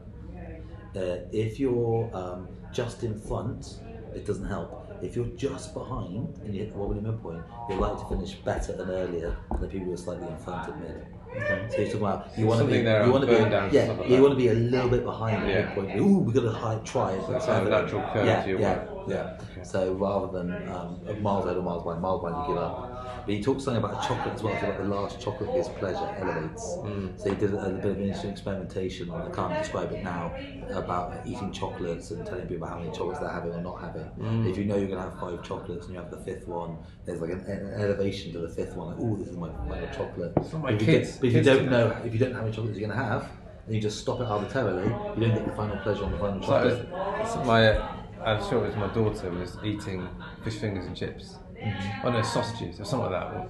[0.96, 3.80] Uh, if you're um, just in front,
[4.16, 4.83] it doesn't help.
[5.04, 8.34] If you're just behind and you hit the wobbly middle point, you're likely to finish
[8.36, 11.06] better and earlier than the people who are slightly in front at mid.
[11.36, 11.68] Okay.
[11.70, 14.22] So you're talking about you want to be, you want to be, yeah, like you
[14.22, 15.66] want to be a little bit behind the Yeah.
[15.66, 16.00] midpoint.
[16.00, 17.24] Ooh, we've got to high, try it.
[17.28, 19.38] That's how natural curve yeah, to your yeah, yeah.
[19.52, 19.64] Okay.
[19.64, 22.93] So rather than um, miles ahead or miles behind, miles behind you give up.
[23.26, 26.16] But he talked something about chocolate as well, so about the last chocolate gives pleasure,
[26.20, 26.64] elevates.
[26.78, 27.18] Mm.
[27.20, 30.04] So he did a, a bit of an interesting experimentation, on, I can't describe it
[30.04, 30.36] now,
[30.72, 34.04] about eating chocolates and telling people how many chocolates they're having or not having.
[34.20, 34.50] Mm.
[34.50, 36.78] If you know you're going to have five chocolates and you have the fifth one,
[37.06, 39.88] there's like an, an elevation to the fifth one, like, oh, this is my final
[39.96, 40.34] chocolate.
[40.38, 41.18] It's not my If you kids.
[41.18, 41.72] But if you Kids don't that.
[41.72, 43.30] know, if you don't know how many chocolates you're going to have,
[43.66, 46.42] and you just stop it arbitrarily, you don't get the final pleasure on the final
[46.42, 46.86] chocolate.
[47.32, 47.78] so my,
[48.22, 50.08] I'm sure it was my daughter was eating
[50.44, 51.38] fish fingers and chips.
[51.64, 52.08] Mm-hmm.
[52.08, 53.50] Oh no, sausages or something like that.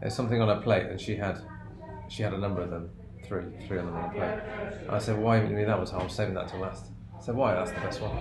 [0.00, 1.38] There's something on her plate, and she had,
[2.08, 2.90] she had a number of them,
[3.24, 4.78] three, three of them on her plate.
[4.86, 6.86] And I said, "Why haven't you that one?" So I'm saving that till last.
[7.16, 7.54] I said, "Why?
[7.54, 8.16] That's the best one."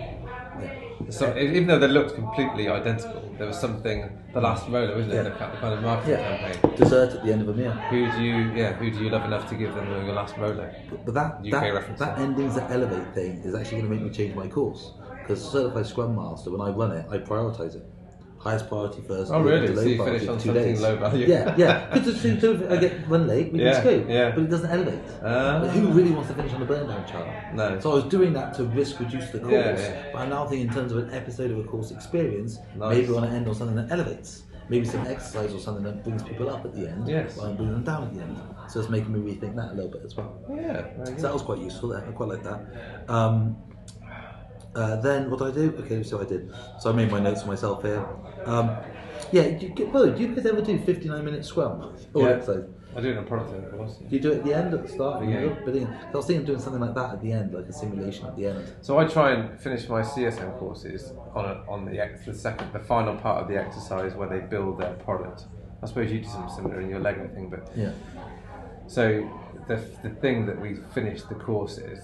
[0.61, 1.09] Yeah.
[1.09, 4.09] So even though they looked completely identical, there was something.
[4.33, 5.15] The last roller, isn't it?
[5.15, 5.23] Yeah.
[5.23, 6.37] The, kind- the kind of marketing Yeah.
[6.37, 6.75] campaign.
[6.77, 7.71] Dessert at the end of a meal.
[7.71, 10.73] Who do you, yeah, who do you love enough to give them your last roller?
[11.03, 11.99] But that UK that, reference.
[11.99, 15.43] that endings that elevate thing is actually going to make me change my course because
[15.43, 17.83] certified Scrum Master, when I run it, I prioritize it.
[18.45, 19.31] Highest priority first.
[19.33, 19.75] Oh, really?
[19.75, 20.79] So you finish on two something days.
[20.79, 21.25] low value?
[21.25, 21.89] Yeah, yeah.
[21.93, 24.05] Because so, so if I get run late, we Yeah, can scope.
[24.07, 24.29] yeah.
[24.35, 25.01] But it doesn't elevate.
[25.19, 27.27] But who really wants to finish on the burn down chart?
[27.55, 27.79] No.
[27.79, 29.51] So I was doing that to risk reduce the course.
[29.51, 30.09] Yeah, yeah.
[30.13, 32.91] But I'm now thinking in terms of an episode of a course experience, Nice.
[32.95, 34.43] maybe we want to end on something that elevates.
[34.69, 37.07] Maybe some exercise or something that brings people up at the end.
[37.07, 37.37] Yes.
[37.37, 38.37] Rather than bringing them down at the end.
[38.69, 40.37] So it's making me rethink that a little bit as well.
[40.53, 41.93] Yeah, So that was quite useful.
[41.95, 42.59] I quite like that.
[43.07, 43.57] Um,
[44.75, 45.73] uh, then what do I do?
[45.79, 46.51] Okay, so I did.
[46.79, 48.05] So I made my notes for myself here.
[48.45, 48.75] Um,
[49.31, 51.95] yeah, do you, well, do you guys ever do 59 minute scrum?
[52.13, 52.35] Or Yeah.
[52.35, 52.65] exercise?
[52.95, 53.97] I do it in a product owner course.
[53.97, 55.19] Do you do it at the end, at the start?
[55.19, 55.53] Beginning.
[55.65, 55.87] Beginning.
[56.13, 58.37] I was thinking of doing something like that at the end, like a simulation at
[58.37, 58.73] the end.
[58.81, 62.71] So I try and finish my CSM courses on a, on the ex, the second,
[62.71, 65.45] the final part of the exercise where they build their product.
[65.83, 67.91] I suppose you do something similar in your Lego thing, but Yeah.
[68.87, 69.29] so
[69.67, 71.99] the the thing that we finish the course is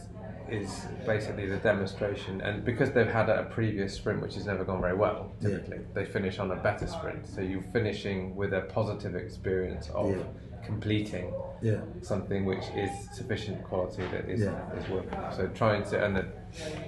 [0.52, 4.82] is basically the demonstration, and because they've had a previous sprint which has never gone
[4.82, 5.50] very well, Yeah.
[5.50, 7.26] typically they finish on a better sprint.
[7.26, 10.24] So you're finishing with a positive experience of Yeah.
[10.64, 11.82] completing Yeah.
[12.02, 14.74] something which is sufficient quality that is Yeah.
[14.78, 15.18] is working.
[15.32, 16.26] So trying to and the,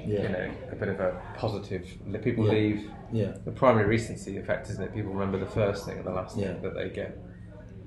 [0.06, 0.22] Yeah.
[0.24, 1.86] you know a bit of a positive.
[2.22, 2.52] People Yeah.
[2.52, 3.32] leave Yeah.
[3.46, 4.94] the primacy recency effect, isn't it?
[4.94, 6.54] People remember the first thing and the last Yeah.
[6.54, 7.18] thing that they get.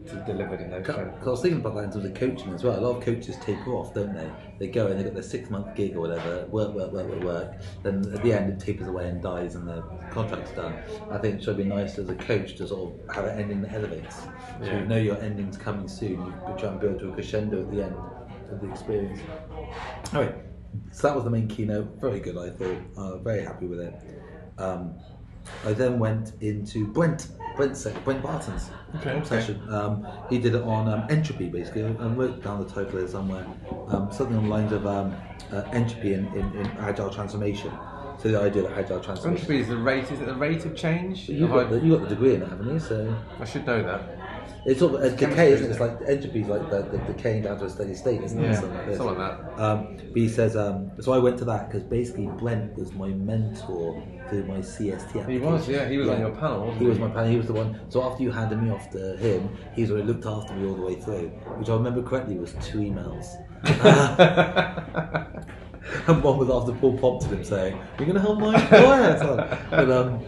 [0.08, 1.08] To delivered in those Because.
[1.26, 2.78] I was thinking about that in terms of coaching as well.
[2.78, 4.30] A lot of coaches taper off, don't they?
[4.58, 7.22] They go and they've got their six month gig or whatever, work, work, work, work,
[7.22, 7.54] work.
[7.82, 10.74] Then at the end, it tapers away and dies, and the contract's done.
[11.10, 13.60] I think it should be nice as a coach to sort of have an ending
[13.62, 14.16] that elevates.
[14.16, 14.28] So
[14.64, 14.80] Yeah.
[14.80, 16.24] you know your ending's coming soon.
[16.26, 17.94] You try and build to a crescendo at the end
[18.50, 19.20] of the experience.
[20.14, 20.34] All right.
[20.92, 22.00] So that was the main keynote.
[22.00, 22.78] Very good, I thought.
[22.96, 23.94] Uh, very happy with it.
[24.58, 24.94] Um,
[25.64, 29.20] I then went into Brent, Brent, se- Brent Barton's Okay.
[29.24, 29.60] session.
[29.72, 31.84] Um, he did it on um, entropy, basically.
[31.84, 33.46] I I wrote down the title here somewhere.
[33.88, 35.14] Um, something on the lines of um,
[35.52, 37.72] uh, entropy in, in, in agile transformation.
[38.18, 39.42] So the idea that agile transformation.
[39.44, 40.04] Entropy is the rate.
[40.10, 41.28] Is it the rate of change?
[41.28, 42.78] You Have got, the, you got the degree in it, haven't you?
[42.80, 44.02] So I should know that.
[44.64, 45.70] It's sort of a decay, isn't it?
[45.70, 48.48] It's like entropy is like the, the decaying down to a steady state, isn't it?
[48.48, 48.96] Yeah, Something like this.
[48.98, 49.62] something like that.
[49.62, 53.08] Um, but he says, um, so I went to that because basically Brent was my
[53.08, 55.30] mentor through my CST application.
[55.30, 55.88] He was, yeah.
[55.88, 56.88] He was on your panel, wasn't He he?
[56.90, 57.30] was my panel.
[57.30, 57.80] He was the one.
[57.90, 60.82] So after you handed me off to him, he's already looked after me all the
[60.82, 61.28] way through,
[61.58, 63.26] which I remember correctly was two emails.
[66.08, 69.18] and one was after Paul popped prompted him saying, "You're going to help my employer."
[69.18, 70.20] So- but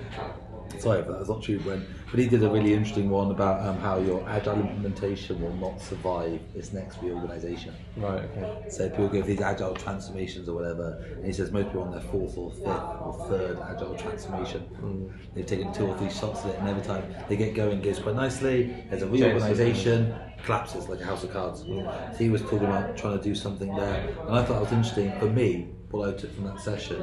[0.79, 1.61] sorry if that was not true.
[1.61, 5.81] But he did a really interesting one about um, how your agile implementation will not
[5.81, 7.75] survive its next reorganization.
[7.97, 8.25] Right.
[8.25, 8.69] Okay.
[8.71, 11.87] So people go for these agile transformations or whatever, and he says most people are
[11.87, 15.13] on their fourth or fifth or third agile transformation.
[15.35, 17.85] They've taken two or three shots at it, and every time they get going, it
[17.85, 18.75] goes quite nicely.
[18.89, 20.15] There's a reorganization,
[20.45, 21.61] collapses like a house of cards.
[21.61, 24.73] So he was talking about trying to do something there, and I thought it was
[24.73, 25.19] interesting.
[25.19, 27.01] For me, what I took from that session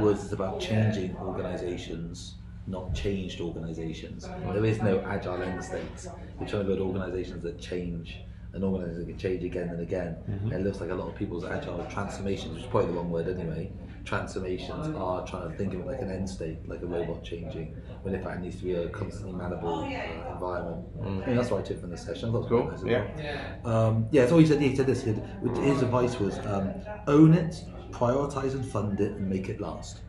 [0.00, 2.36] was it's about changing organizations.
[2.68, 4.28] Not changed organizations.
[4.52, 6.06] There is no agile end states.
[6.38, 8.18] We're trying to build organizations that change
[8.54, 10.16] an organisation that can change again and again.
[10.26, 13.10] And it looks like a lot of people's agile transformations, which is probably the wrong
[13.10, 13.70] word anyway,
[14.04, 17.76] transformations are trying to think of it like an end state, like a robot changing,
[18.02, 20.86] when in fact it needs to be a constantly manable uh, environment.
[21.02, 22.30] I mean, that's what I took from the session.
[22.30, 23.56] I thought it was Cool, quite nice yeah.
[23.62, 23.76] well.
[23.76, 26.72] Um, yeah, so he said, he said this, he said, his advice was um,
[27.06, 30.00] own it, prioritise and fund it, and make it last.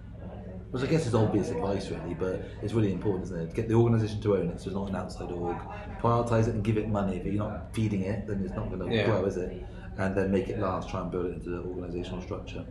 [0.72, 3.54] Which I guess is obvious advice, really, but it's really important, isn't it?
[3.56, 5.58] Get the organisation to own it, so it's not an outside org.
[6.00, 7.18] Prioritise it and give it money.
[7.18, 9.06] If you're not feeding it, then it's not going to Yeah.
[9.08, 9.66] grow, is it?
[9.98, 10.90] And then make it last.
[10.90, 12.64] Try and build it into the organisational structure.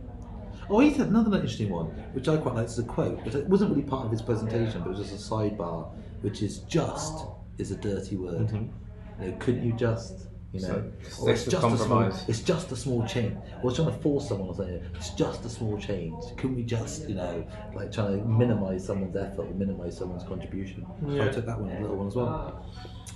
[0.69, 3.19] Oh, he said another interesting one, which I quite liked as a quote.
[3.23, 6.41] But it wasn't really part of his presentation, but it was just a sidebar, which
[6.41, 7.25] is "just"
[7.57, 8.47] is a dirty word.
[8.47, 9.23] Mm-hmm.
[9.23, 10.28] You know, couldn't you just?
[10.51, 12.01] You know, So, or it's sexist just a small.
[12.27, 13.37] It's just a small change.
[13.63, 14.81] Well, trying to force someone or something.
[14.95, 16.15] It's just a small change.
[16.37, 20.87] Can we just, you know, like trying to minimise someone's effort or minimise someone's contribution?
[21.07, 22.65] So I took that one, a little one as well.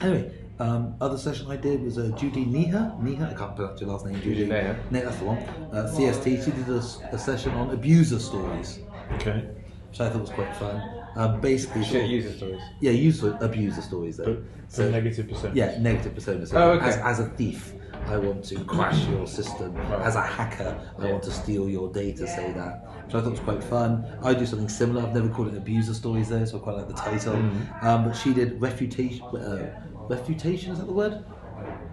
[0.01, 2.93] Anyway, um, other session I did was uh, Judy Neher.
[3.01, 4.21] Neher, I can't pronounce your last name.
[4.21, 4.79] Judy Neher.
[4.91, 5.37] No, that's the one.
[5.39, 6.45] Uh, CST.
[6.45, 8.79] She did a session on abuser stories,
[9.13, 9.49] Okay.
[9.89, 10.81] which I thought was quite fun.
[11.15, 12.61] Um, basically, sort Shit of- user stories.
[12.79, 14.25] yeah, user abuser stories though.
[14.25, 15.55] But for negative percent.
[15.55, 16.45] Yeah, negative persona.
[16.47, 16.85] So Oh, okay.
[16.87, 17.73] as, as a thief,
[18.07, 19.77] I want to crash your system.
[19.77, 23.05] As a hacker, I want to steal your data, say that.
[23.05, 24.05] Which I thought was quite fun.
[24.23, 25.03] I do something similar.
[25.03, 27.35] I've never called it abuser stories though, so I quite like the title.
[27.81, 29.23] Um, but she did refutation.
[29.23, 29.69] Uh,
[30.09, 31.23] refutation, is that the word?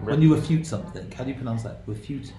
[0.02, 1.11] When you refute something.
[1.12, 1.83] How do you pronounce that?
[1.87, 2.33] Refute.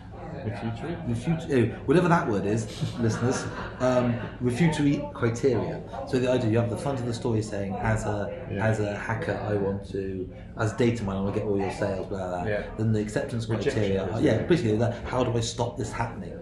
[0.46, 0.98] Refutatory?
[1.08, 2.68] Refute, oh, whatever that word is,
[3.00, 3.46] listeners,
[3.80, 5.82] um, refutatory criteria.
[6.08, 8.66] So the idea you have the front of the story saying, as a Yeah.
[8.66, 11.72] as a hacker, I want to, as data miner, I want to get all your
[11.72, 12.42] sales, blah blah.
[12.44, 12.48] blah.
[12.52, 12.64] Yeah.
[12.78, 14.96] Then the acceptance criteria, isn't yeah, basically that.
[15.06, 16.34] How do I stop this happening?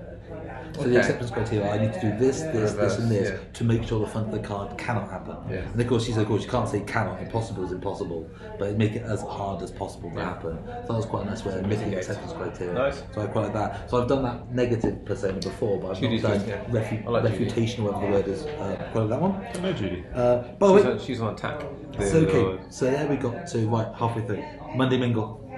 [0.76, 3.38] So the acceptance criteria, I need to do this, this, this, and this yeah.
[3.54, 5.36] to make sure the front of the card cannot happen.
[5.50, 5.58] Yeah.
[5.60, 7.22] And of course, she said, of course, you can't say cannot.
[7.22, 10.24] Impossible is impossible, but make it as hard as possible to Yeah.
[10.26, 10.58] happen.
[10.66, 11.98] So that was quite a nice way of making Mitigate.
[12.00, 12.74] acceptance criteria.
[12.74, 13.04] Nice.
[13.14, 13.90] So I quite like that.
[13.90, 16.82] So I've done that negative persona before, but I've Judy's not done good, yeah.
[16.82, 18.46] refu- like refutation, whatever the word is.
[18.46, 19.34] Uh, quite like that one.
[19.56, 20.04] I know Judy.
[20.14, 21.62] Uh, by the She's way, on, she's on attack.
[22.00, 22.64] so okay.
[22.70, 24.44] So there we got to right halfway through.
[24.76, 25.49] Monday mingle,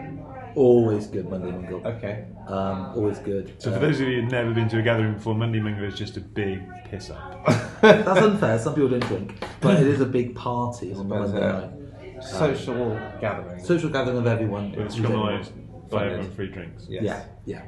[0.55, 1.29] always good.
[1.29, 2.25] Monday mingle, Okay.
[2.47, 3.53] um, always good.
[3.61, 5.95] So for those of you who've never been to a gathering before, Monday Mingle is
[5.97, 7.45] just a big piss up.
[7.81, 8.59] that's unfair.
[8.59, 12.23] Some people don't drink, but it is a big party on the Monday night.
[12.23, 13.63] Social gathering.
[13.63, 14.73] Social gathering of everyone.
[14.77, 15.23] It's who's anyone.
[15.29, 15.53] organised
[15.89, 16.85] by everyone free drinks.
[16.89, 17.03] Yes.
[17.03, 17.63] Yeah, yeah.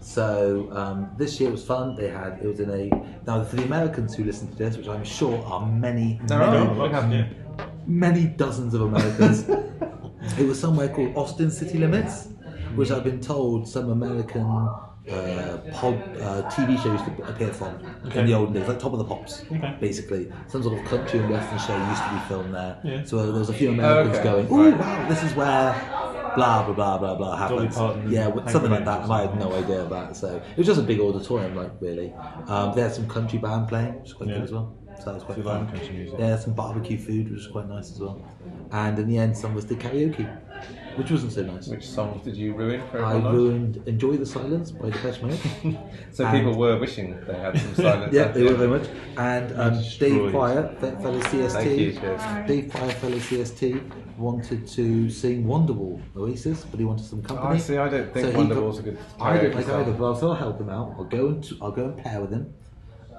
[0.00, 1.96] So um, this year was fun.
[1.96, 2.90] They had it was in a
[3.26, 6.56] now for the Americans who listen to this, which I'm sure are many, There many,
[6.58, 6.74] are.
[6.74, 7.26] Lots, yeah.
[7.86, 9.46] many dozens of Americans.
[10.38, 12.28] it was somewhere called Austin City Limits,
[12.74, 17.74] which I've been told some American uh, pod, uh, TV show used to appear from
[18.14, 19.76] in the olden days, like Top of the Pops, Okay.
[19.80, 20.32] basically.
[20.48, 22.80] Some sort of country and western show used to be filmed there.
[22.82, 23.04] Yeah.
[23.04, 24.24] So uh, there was a few Americans okay.
[24.24, 24.78] going, "Oh Right.
[24.80, 26.00] wow, this is where."
[26.34, 27.76] Blah blah blah blah blah happens.
[28.12, 30.16] Yeah, something like that, and I had no idea of that.
[30.16, 32.12] So it was just a big auditorium, like really.
[32.48, 34.34] Um, they had some country band playing, which was quite Yeah.
[34.38, 34.74] good as well.
[34.98, 35.66] So that was quite fun.
[35.66, 36.18] like country music?
[36.18, 38.24] Yeah, some barbecue food, which was quite nice as well.
[38.72, 40.26] And in the end, some of us did karaoke.
[40.96, 41.66] which wasn't so nice.
[41.68, 43.34] Which songs did you ruin for I everyone?
[43.34, 45.38] ruined "Enjoy the Silence" by Depeche Mode.
[46.12, 48.12] So and- people were wishing they had some silence.
[48.18, 48.88] yeah, they were very much.
[49.16, 50.12] And um, Destroyed.
[50.22, 52.22] Dave Prior, fe- fellow CST, Thank you, cheers.
[52.48, 57.54] Dave Prior, fellow CST, wanted to sing Wonderwall Oasis, but he wanted some Oh, company.
[57.56, 57.76] I see.
[57.76, 58.98] I don't think So he Wonderwall's a got- good.
[59.20, 59.80] I don't karaoke like song.
[59.82, 60.94] either, but I'll still help him out.
[60.96, 62.54] I'll go and I'll go and pair with him.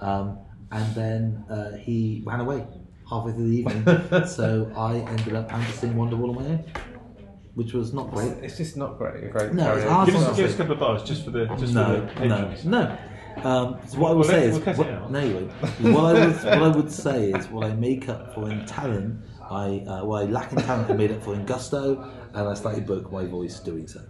[0.02, 0.40] Um,
[0.71, 2.65] and then uh, he ran away
[3.10, 4.25] halfway through the evening.
[4.28, 6.65] so I ended up having to sing Wonderwall on my own,
[7.54, 8.32] which was not great.
[8.43, 9.23] It's just not great.
[9.23, 11.32] A great No, it's hard Give us, give us a couple of bars just for
[11.32, 12.97] the just no, for the no, no.
[13.43, 15.51] Um, so what I will We'll say is, we'll cut it what, no, you won't.
[15.95, 19.21] What I would, what I would say is, what I make up for in talent,
[19.41, 22.54] I uh, what I lack in talent, I made up for in gusto, and I
[22.54, 24.01] slightly broke my voice doing so.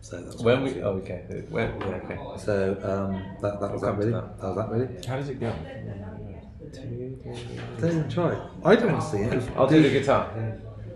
[0.00, 1.44] So that's When we, oh, okay.
[1.48, 2.18] When, yeah, okay.
[2.38, 4.12] So um, that, that was that really.
[4.12, 4.40] that.
[4.40, 5.06] That was that really.
[5.06, 5.52] How does it go?
[6.72, 8.40] Don't even try.
[8.64, 9.50] I don't want to see it.
[9.56, 10.30] I'll do the guitar.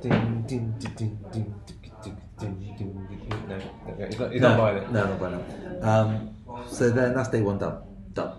[0.01, 3.11] Ding, ding, ding, ding, ding, ding, ding, ding, ding.
[3.49, 3.57] No,
[3.93, 4.07] okay.
[4.07, 4.93] he's not, he's no, not buying.
[4.93, 5.85] No, not it.
[5.85, 6.37] Um,
[6.69, 7.83] so then that's day one done.
[8.13, 8.33] Done.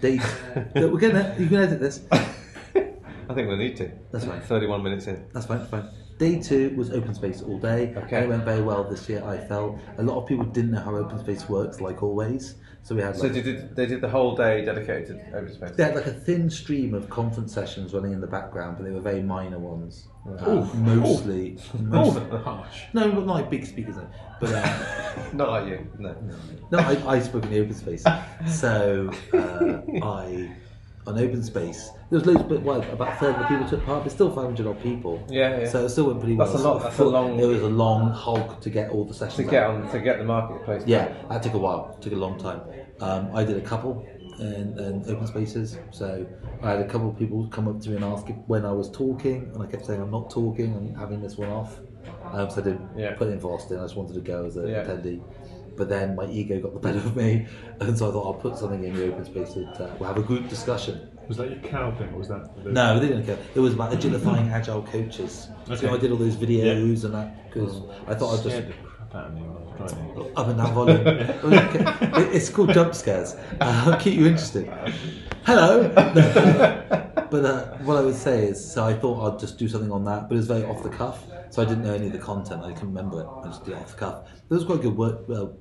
[0.00, 0.18] Day.
[0.74, 1.40] we're getting it.
[1.40, 2.02] You can edit this.
[2.12, 3.90] I think we'll need to.
[4.12, 4.40] That's fine.
[4.40, 5.26] 31 minutes in.
[5.32, 5.88] That's fine, fine.
[6.18, 7.92] Day two was open space all day.
[7.96, 8.16] Okay.
[8.16, 9.78] And it went very well this year, I felt.
[9.98, 12.54] A lot of people didn't know how open space works, like always.
[12.82, 15.52] So we had So like, they did, they did the whole day dedicated to open
[15.52, 15.72] space.
[15.72, 18.92] they had like a thin stream of conference sessions running in the background, but they
[18.92, 20.06] were very minor ones.
[20.38, 21.58] Uh, mostly.
[21.80, 22.82] most- Harsh.
[22.92, 23.96] no, not like big speakers.
[23.96, 24.08] no.
[24.40, 25.86] But uh, Not like you.
[25.98, 26.14] No.
[26.70, 28.04] no, I, I spoke in the open space.
[28.46, 30.50] So uh, I,
[31.06, 33.84] on open space, there was loads, but well, about a third of the people took
[33.84, 35.24] part, but still 500 odd people.
[35.28, 35.68] Yeah, yeah.
[35.68, 36.62] So it still went pretty That's well.
[36.62, 39.14] a lot, So that's a long- It was a long hog to get all the
[39.14, 39.36] sessions.
[39.36, 39.74] To get out.
[39.76, 40.82] on, to get the marketplace.
[40.86, 41.96] Yeah, that took a while.
[42.00, 42.60] Took a long time.
[43.00, 44.04] Um, I did a couple
[44.40, 45.78] in, in open spaces.
[45.92, 46.26] So
[46.62, 48.72] I had a couple of people come up to me and ask if, when I
[48.72, 50.74] was talking, and I kept saying I'm not talking.
[50.74, 51.78] I'm having this one off.
[52.32, 53.14] Um, so I didn't Yeah.
[53.14, 53.78] put it in for Austin.
[53.78, 54.84] I just wanted to go as an Yeah.
[54.84, 55.20] attendee.
[55.76, 57.46] But then my ego got the better of me,
[57.80, 60.16] and so I thought I'll put something in the open space that uh, we'll have
[60.18, 61.08] a group discussion.
[61.28, 62.64] Was that your cow thing, or was that?
[62.64, 62.70] The...
[62.70, 63.38] No, they didn't care.
[63.54, 65.48] It was about agilifying agile coaches.
[65.68, 65.76] Okay.
[65.76, 68.72] So I did all those videos and that because I thought I'd just Scared the
[68.74, 70.32] crap out of me I was driving.
[70.36, 71.06] up and down volume.
[71.06, 73.34] It- it's called jump scares.
[73.60, 74.66] Uh, I'll keep you interested.
[75.44, 75.88] Hello.
[75.94, 80.04] but uh, what I would say is, so I thought I'd just do something on
[80.04, 81.24] that, but it was very off the cuff.
[81.50, 82.62] So I didn't know any of the content.
[82.64, 83.26] I couldn't remember it.
[83.42, 84.28] I just did it off the cuff.
[84.48, 85.28] It was quite good work.
[85.28, 85.56] Well,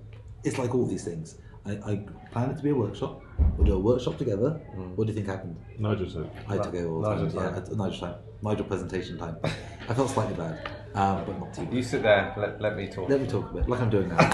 [0.45, 1.36] it's like all these things.
[1.65, 3.21] I, I planned it to be a workshop.
[3.58, 4.51] We'll do a workshop together.
[4.95, 5.58] What do you think happened?
[5.79, 6.29] Nigel said.
[6.47, 7.36] I took it all the Nigel time.
[7.55, 7.81] Yeah, time.
[7.81, 8.15] I- Nigel time.
[8.43, 9.38] Nigel presentation time.
[9.89, 11.73] I felt slightly bad, um, but not too bad.
[11.73, 12.34] You sit there.
[12.38, 13.10] Let, let me talk.
[13.10, 14.19] Let me talk a bit, like I'm doing now.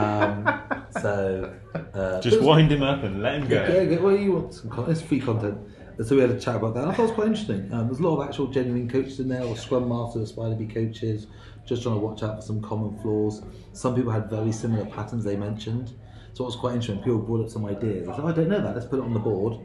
[0.00, 1.52] um, so,
[1.94, 3.66] uh, Just was- wind him up and let him go.
[3.68, 5.58] Yeah, yeah, well, you want some content, it's free content.
[6.04, 6.84] So we had a chat about that.
[6.84, 7.72] And I thought it was quite interesting.
[7.72, 10.54] Um, there's a lot of actual genuine coaches in there, or scrum masters, aspire to
[10.54, 11.26] be coaches,
[11.66, 13.42] just trying to watch out for some common flaws.
[13.72, 15.92] Some people had very similar patterns they mentioned.
[16.34, 17.02] So it was quite interesting.
[17.02, 18.08] People brought up some ideas.
[18.08, 19.58] I said, oh, I don't know that, let's put it on the board.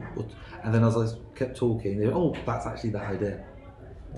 [0.64, 3.44] And then as I kept talking, they went, oh, that's actually that idea.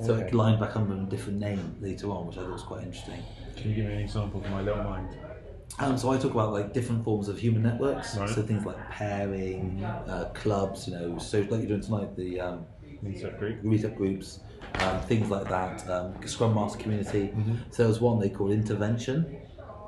[0.02, 2.83] So it lined back under a different name later on, which I thought was quite
[2.83, 3.22] interesting.
[3.57, 5.09] Can you give me an example from my little mind?
[5.78, 8.16] Um, so I talk about like different forms of human networks.
[8.16, 8.28] Right.
[8.28, 12.66] So things like pairing, uh, clubs, you know, so like you're doing tonight, the um,
[13.04, 13.62] Insect group.
[13.62, 14.40] meetup groups,
[14.76, 15.88] um, things like that.
[15.90, 17.28] Um, Scrum Master community.
[17.28, 17.54] Mm-hmm.
[17.70, 19.42] So there was one they called intervention.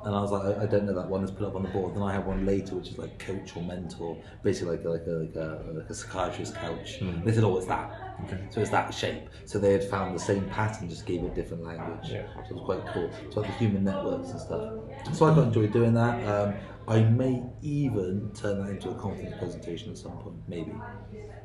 [0.05, 1.21] And I was like, I, I don't know that one.
[1.21, 1.95] Let's put up on the board.
[1.95, 5.07] Then I have one later, which is like coach or mentor, basically like a, like
[5.07, 6.99] a, like a, like a psychiatrist couch.
[7.25, 8.08] They said, oh, it's that.
[8.25, 8.39] Okay.
[8.49, 9.29] So it's that shape.
[9.45, 12.09] So they had found the same pattern, just gave it different language.
[12.09, 12.27] Yeah.
[12.33, 13.11] So it was quite cool.
[13.31, 14.73] So like the human networks and stuff.
[15.13, 16.25] So I quite enjoyed doing that.
[16.27, 16.53] Um,
[16.87, 20.73] I may even turn that into a conference presentation at some point, maybe.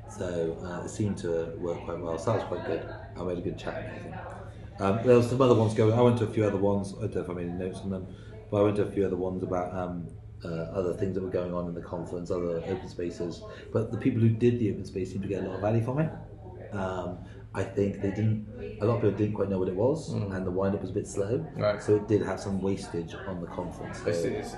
[0.09, 2.19] So uh, it seemed to work quite well.
[2.19, 2.89] So that was quite good.
[3.17, 3.93] I made a good chat.
[4.81, 5.93] Um, there was some other ones going.
[5.93, 6.95] I went to a few other ones.
[6.99, 8.07] I don't know if I made any notes on them,
[8.51, 10.09] but I went to a few other ones about um,
[10.45, 13.43] uh, other things that were going on in the conference, other open spaces.
[13.73, 15.85] But the people who did the open space seemed to get a lot of value
[15.85, 16.11] from it.
[16.77, 17.19] Um,
[17.57, 18.49] I think they didn't.
[18.81, 20.91] A lot of people didn't quite know what it was, and the wind up was
[20.91, 21.39] a bit slow.
[21.39, 21.59] Mm.
[21.59, 21.83] Right.
[21.83, 23.99] So it did have some wastage on the conference.
[23.99, 24.11] So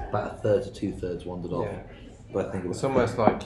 [0.08, 1.68] about a third to two thirds wandered off.
[2.32, 3.42] But I think it was It's almost like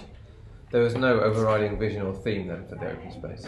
[0.71, 3.47] there was no overriding vision or theme then for the open space.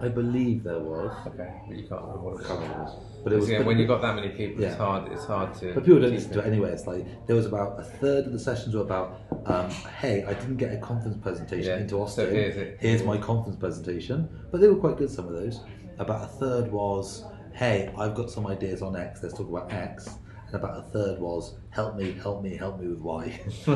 [0.00, 1.10] I believe there was.
[1.26, 2.96] Okay, but you can't remember what it was.
[3.24, 5.10] But it was yeah, when you've got that many people, it's hard.
[5.10, 5.74] It's hard to.
[5.74, 6.70] But people don't listen to it anyway.
[6.70, 10.34] It's like there was about a third of the sessions were about, um, hey, I
[10.34, 12.30] didn't get a conference presentation Yeah, into so Austin.
[12.32, 12.76] here's it.
[12.80, 14.28] Here's my conference presentation.
[14.52, 15.10] But they were quite good.
[15.10, 15.60] Some of those.
[15.98, 19.20] About a third was, hey, I've got some ideas on X.
[19.22, 20.08] Let's talk about X.
[20.48, 23.38] and about a third was help me, help me, help me with why.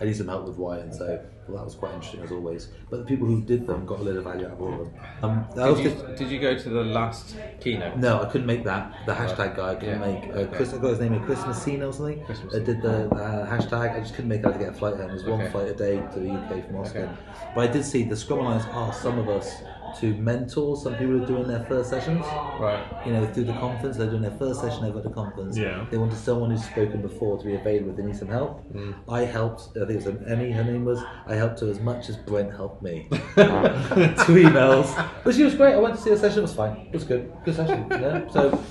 [0.00, 2.68] I, need some help with why, and so well, that was quite interesting as always.
[2.88, 4.78] But the people who did them got a lot of value out of all of
[4.78, 4.92] them.
[5.22, 7.96] Um, that Did you, did you go to the last keynote?
[7.98, 8.94] no, I couldn't make that.
[9.04, 10.06] The hashtag guy I couldn't Yeah.
[10.06, 10.34] make.
[10.34, 12.24] Uh, Chris, I got his name, uh, Chris Messina or something.
[12.24, 13.94] Chris I did the uh, hashtag.
[13.96, 15.10] I just couldn't make it out to get a flight home.
[15.10, 15.50] It was one Okay.
[15.50, 16.98] flight a day to the UK from Oscar.
[17.00, 17.12] Okay.
[17.54, 19.62] But I did see the Scrum Alliance asked some of us
[19.98, 22.24] to mentor some people who are doing their first sessions.
[22.60, 22.84] Right.
[23.06, 25.56] You know, through the conference, they're doing their first session ever at the conference.
[25.56, 25.86] Yeah.
[25.90, 28.62] They wanted someone who's spoken before to be available if they need some help.
[29.08, 29.68] I helped.
[29.76, 30.50] I think it was Emmy.
[30.52, 31.00] Her name was.
[31.26, 33.06] I helped her as much as Brent helped me.
[33.10, 34.88] Two emails,
[35.24, 35.74] but she was great.
[35.74, 36.38] I went to see her session.
[36.40, 36.86] It was fine.
[36.86, 37.32] It was good.
[37.44, 37.86] Good session.
[37.90, 38.28] Yeah.
[38.30, 38.62] So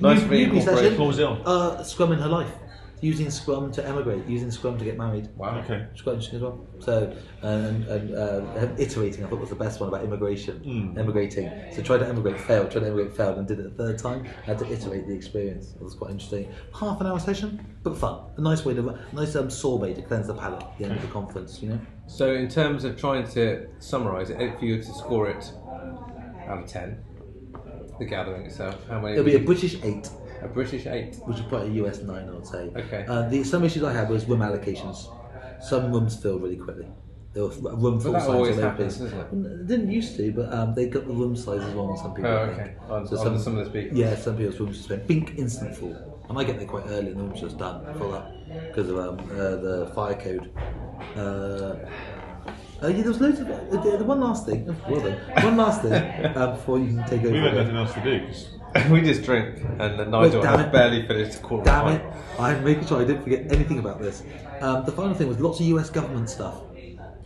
[0.00, 0.64] Nice reincorporation.
[0.64, 0.98] session.
[0.98, 1.42] What was it on?
[1.44, 2.52] Uh, Scrum in her life.
[3.00, 4.26] Using Scrum to emigrate.
[4.26, 5.28] Using Scrum to get married.
[5.36, 5.58] Wow.
[5.60, 5.86] Okay.
[5.92, 6.66] It's quite interesting as well.
[6.80, 10.98] So, and, and uh, iterating, I thought was the best one about immigration, Mm.
[10.98, 11.50] emigrating.
[11.72, 14.24] So, tried to emigrate, failed, tried to emigrate, failed, and did it a third time.
[14.44, 15.74] Had to iterate the experience.
[15.76, 16.52] It was quite interesting.
[16.78, 18.20] Half an hour session, but fun.
[18.36, 21.02] A nice way to, nice um, sorbet to cleanse the palate at the end of
[21.02, 21.80] the conference, you know?
[22.08, 25.52] So, in terms of trying to summarise it, if you were to score it
[26.48, 27.04] out of 10,
[27.98, 29.12] the gathering itself, how many?
[29.14, 30.08] It'll be a British 8,
[30.42, 31.16] a British 8.
[31.26, 32.70] which is probably a US 9, I would say.
[32.76, 33.04] Okay.
[33.08, 35.06] Uh, the, some issues I had was room allocations.
[35.62, 36.86] Some rooms fill really quickly.
[37.34, 39.10] There were a room full that signs always all happens, place.
[39.12, 39.60] doesn't it?
[39.60, 42.30] It didn't used to, but um, they got the room sizes wrong on some people.
[42.30, 42.60] Oh, I think.
[42.60, 42.74] okay.
[42.88, 43.96] On- on some of the speakers.
[43.98, 45.94] Yeah, some people's rooms just went bink instant full.
[46.28, 48.32] And I get there quite early and the room's just done full up
[48.68, 50.50] because of um, uh, the fire code.
[51.16, 51.76] Uh,
[52.82, 53.50] uh, yeah, there was loads of.
[53.50, 54.66] Uh, the, the one last thing.
[54.68, 55.44] oh, Well done.
[55.44, 55.92] One last thing
[56.36, 57.30] uh, before you can take over.
[57.32, 57.74] We had again.
[57.74, 58.26] nothing else to do.
[58.26, 58.57] 'cause
[58.90, 60.72] we just drink, and then Nigel damn has it.
[60.72, 62.02] barely finished a quarter Damn it!
[62.38, 64.22] I'm making sure I didn't forget anything about this.
[64.60, 66.60] Um, the final thing was lots of US government stuff,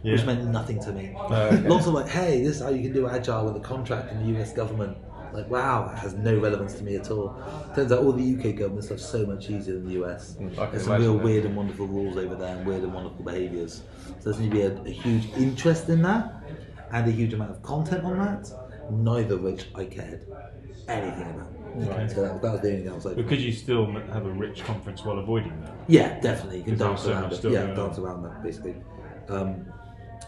[0.03, 1.15] which meant nothing to me.
[1.19, 1.57] okay.
[1.69, 4.19] Lots of like, hey, this is how you can do agile with a contract in
[4.33, 4.97] the US government.
[5.33, 7.35] Like, wow, that has no relevance to me at all.
[7.75, 10.35] Turns out all the UK government stuff's so much easier than the US.
[10.39, 11.25] Mm, There's some real that.
[11.25, 13.83] weird and wonderful rules over there and weird and wonderful behaviours.
[14.21, 16.35] So there's going to be a, a huge interest in that
[16.93, 18.51] and a huge amount of content on that,
[18.91, 20.27] neither of which I cared
[20.89, 21.49] anything about.
[21.53, 21.89] It.
[21.89, 22.11] Right.
[22.11, 24.27] So that, that was the only thing I was like, But could you still have
[24.27, 25.73] a rich conference while avoiding that?
[25.89, 26.59] yeah, definitely.
[26.59, 27.69] You can Because there was dance so around it.
[27.69, 28.05] Yeah, dance on.
[28.05, 28.77] around that basically.
[29.29, 29.65] Um,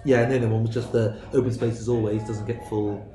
[0.07, 3.11] yeah, and the other one was just the open space as always doesn't get full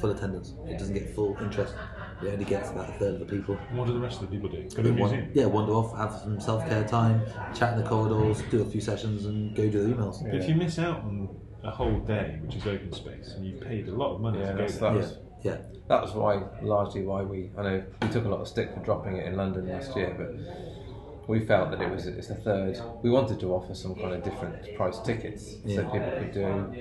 [0.00, 0.54] full attendance.
[0.66, 1.74] It doesn't get full interest.
[2.22, 3.58] It only gets about a third of the people.
[3.68, 4.62] And what do the rest of the people do?
[4.62, 5.30] Go to the They wan- museum?
[5.34, 7.22] yeah, wander off, have some self care time,
[7.54, 10.22] chat in the corridors, do a few sessions, and go do the emails.
[10.22, 11.28] But if you miss out on
[11.64, 14.46] a whole day, which is open space, and you've paid a lot of money Yeah,
[14.46, 15.58] to go that's- there, that Yeah, was- yeah.
[15.88, 17.50] That was why, largely why we.
[17.58, 20.14] I know we took a lot of stick for dropping it in London last year,
[20.16, 22.78] but we felt that it was it's a third.
[23.02, 26.74] We wanted to offer some kind of different price tickets so people could do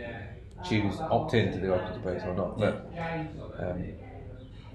[0.64, 2.57] choose opt in to the open space or not.
[2.60, 2.91] But
[3.60, 3.84] um,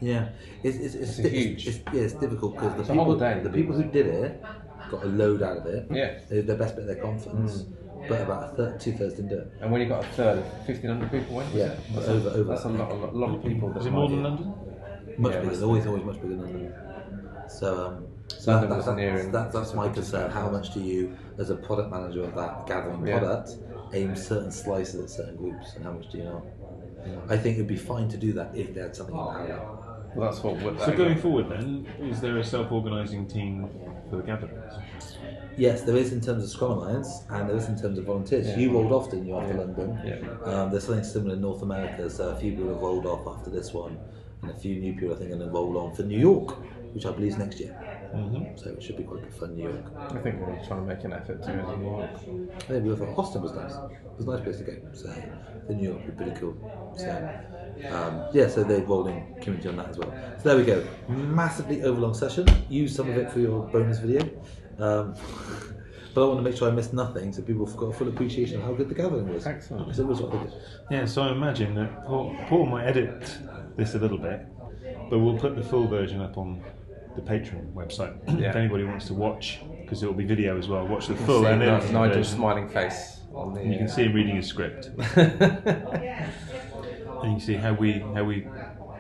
[0.00, 0.30] Yeah,
[0.62, 3.74] it's it's, it's, It's a huge- It's, yeah, it's difficult because the people the people
[3.76, 4.42] who did it
[4.90, 5.86] got a load out of it.
[5.90, 6.18] Yeah.
[6.28, 7.72] They did their best bit of their conference, Mm.
[8.08, 9.52] But about a third, two thirds didn't do it.
[9.60, 11.80] and when you got a third of fifteen hundred people went, was Yeah, it?
[11.94, 13.72] that's over- a, over That's a lot, a lot, a lot of people.
[13.72, 14.54] That is it more than London?
[15.18, 15.50] Much Yeah, bigger.
[15.50, 16.74] that's- Always, always much bigger than London.
[17.48, 20.30] So, um, so London that, was that, that, that's my concern.
[20.30, 23.18] How much do you, as a product manager of that gathering Yeah.
[23.18, 23.50] product,
[23.92, 26.42] aim certain slices at certain groups, and how much do you know?
[27.28, 29.83] I think it'd be fine to do that if they had something in parallel.
[30.14, 30.60] Well, that's what.
[30.62, 33.68] what So going forward, then, is there a self-organising team
[34.10, 34.72] for the gatherings?
[35.56, 38.48] Yes, there is in terms of Scrum Alliance, and there is in terms of volunteers.
[38.48, 38.58] Yeah.
[38.58, 39.60] You rolled off, didn't you, after Yeah.
[39.60, 39.98] London?
[40.04, 40.52] Yeah.
[40.52, 43.50] Um, there's something similar in North America, so a few people have rolled off after
[43.50, 43.96] this one,
[44.42, 46.56] and a few new people I think are going to roll on for New York,
[46.92, 47.93] which I believe is next year.
[48.14, 48.56] Mm-hmm.
[48.56, 49.84] So it should be quite good fun, New York.
[49.96, 52.68] I think we're trying to make an effort to go to New York.
[52.68, 53.72] Maybe we thought Austin was nice.
[53.72, 54.76] It was a nice place to go.
[54.92, 55.14] So
[55.68, 56.54] the New York would be pretty cool.
[56.96, 57.10] So
[57.90, 60.12] um, yeah, so they're rolling community on that as well.
[60.38, 60.86] So there we go.
[61.08, 62.46] Massively overlong session.
[62.68, 64.22] Use some of it for your bonus video.
[64.78, 65.14] Um,
[66.14, 68.08] but I want to make sure I missed nothing so people have got a full
[68.08, 69.46] appreciation of how good the gathering was.
[69.46, 69.86] Excellent.
[69.86, 70.52] Because it was what they did.
[70.90, 73.38] Yeah, so I imagine that Paul, Paul might edit
[73.76, 74.46] this a little bit,
[75.10, 76.62] but we'll put the full version up on
[77.16, 78.16] the Patreon website.
[78.40, 78.50] Yeah.
[78.50, 81.24] If anybody wants to watch, because it will be video as well, watch the See
[81.24, 82.36] full and Ni- edited Nigel's version.
[82.36, 83.60] smiling face on the.
[83.60, 86.30] And you can uh, see him reading his script, and
[87.24, 88.46] you can see how we how we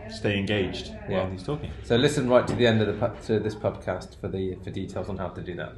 [0.08, 1.22] stay engaged Yeah.
[1.22, 1.70] while he's talking.
[1.82, 4.70] So listen right to the end of the pu- to this podcast for the for
[4.70, 5.72] details on how to do that.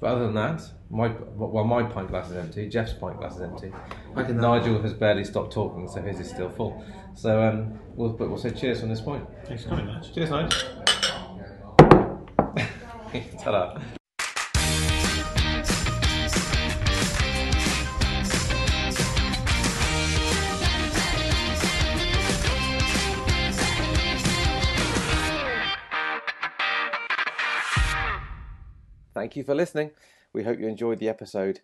[0.00, 2.68] But other than that, my well, my pint glass is empty.
[2.68, 3.72] Geoff's pint glass is empty.
[4.14, 6.84] I can- Nigel has barely stopped talking, so his is still full.
[7.16, 9.26] So um, we'll but we'll say cheers from this point.
[9.46, 10.14] Thanks for coming, Nigel.
[10.14, 10.60] Cheers, Nigel.
[13.38, 13.80] Ta-da.
[29.14, 29.90] thank you for listening.
[30.32, 31.60] We hope you enjoyed the episode.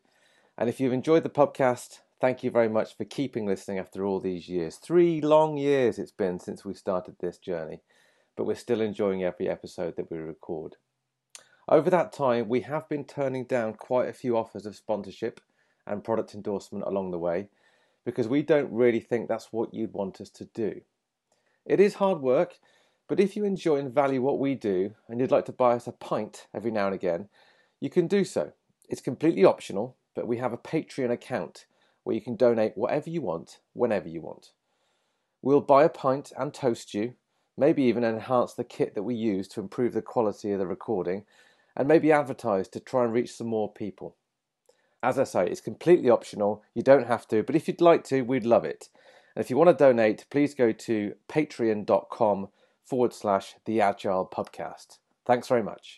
[0.58, 4.20] And if you've enjoyed the podcast, thank you very much for keeping listening after all
[4.20, 4.76] these years.
[4.76, 7.80] Three long years it's been since we started this journey,
[8.36, 10.76] but we're still enjoying every episode that we record.
[11.68, 15.40] Over that time, we have been turning down quite a few offers of sponsorship
[15.84, 17.48] and product endorsement along the way
[18.04, 20.80] because we don't really think that's what you'd want us to do.
[21.66, 22.60] It is hard work,
[23.08, 25.88] but if you enjoy and value what we do and you'd like to buy us
[25.88, 27.28] a pint every now and again,
[27.80, 28.52] you can do so.
[28.88, 31.66] It's completely optional, but we have a Patreon account
[32.04, 34.50] where you can donate whatever you want, whenever you want.
[35.40, 37.14] We'll buy a pint and toast you,
[37.56, 41.24] maybe even enhance the kit that we use to improve the quality of the recording,
[41.76, 44.16] and maybe advertise to try and reach some more people.
[45.02, 46.62] As I say, it's completely optional.
[46.74, 48.88] You don't have to, but if you'd like to, we'd love it.
[49.34, 52.48] And if you want to donate, please go to patreon.com
[52.84, 54.98] forward slash the agile podcast.
[55.26, 55.90] Thanks very much.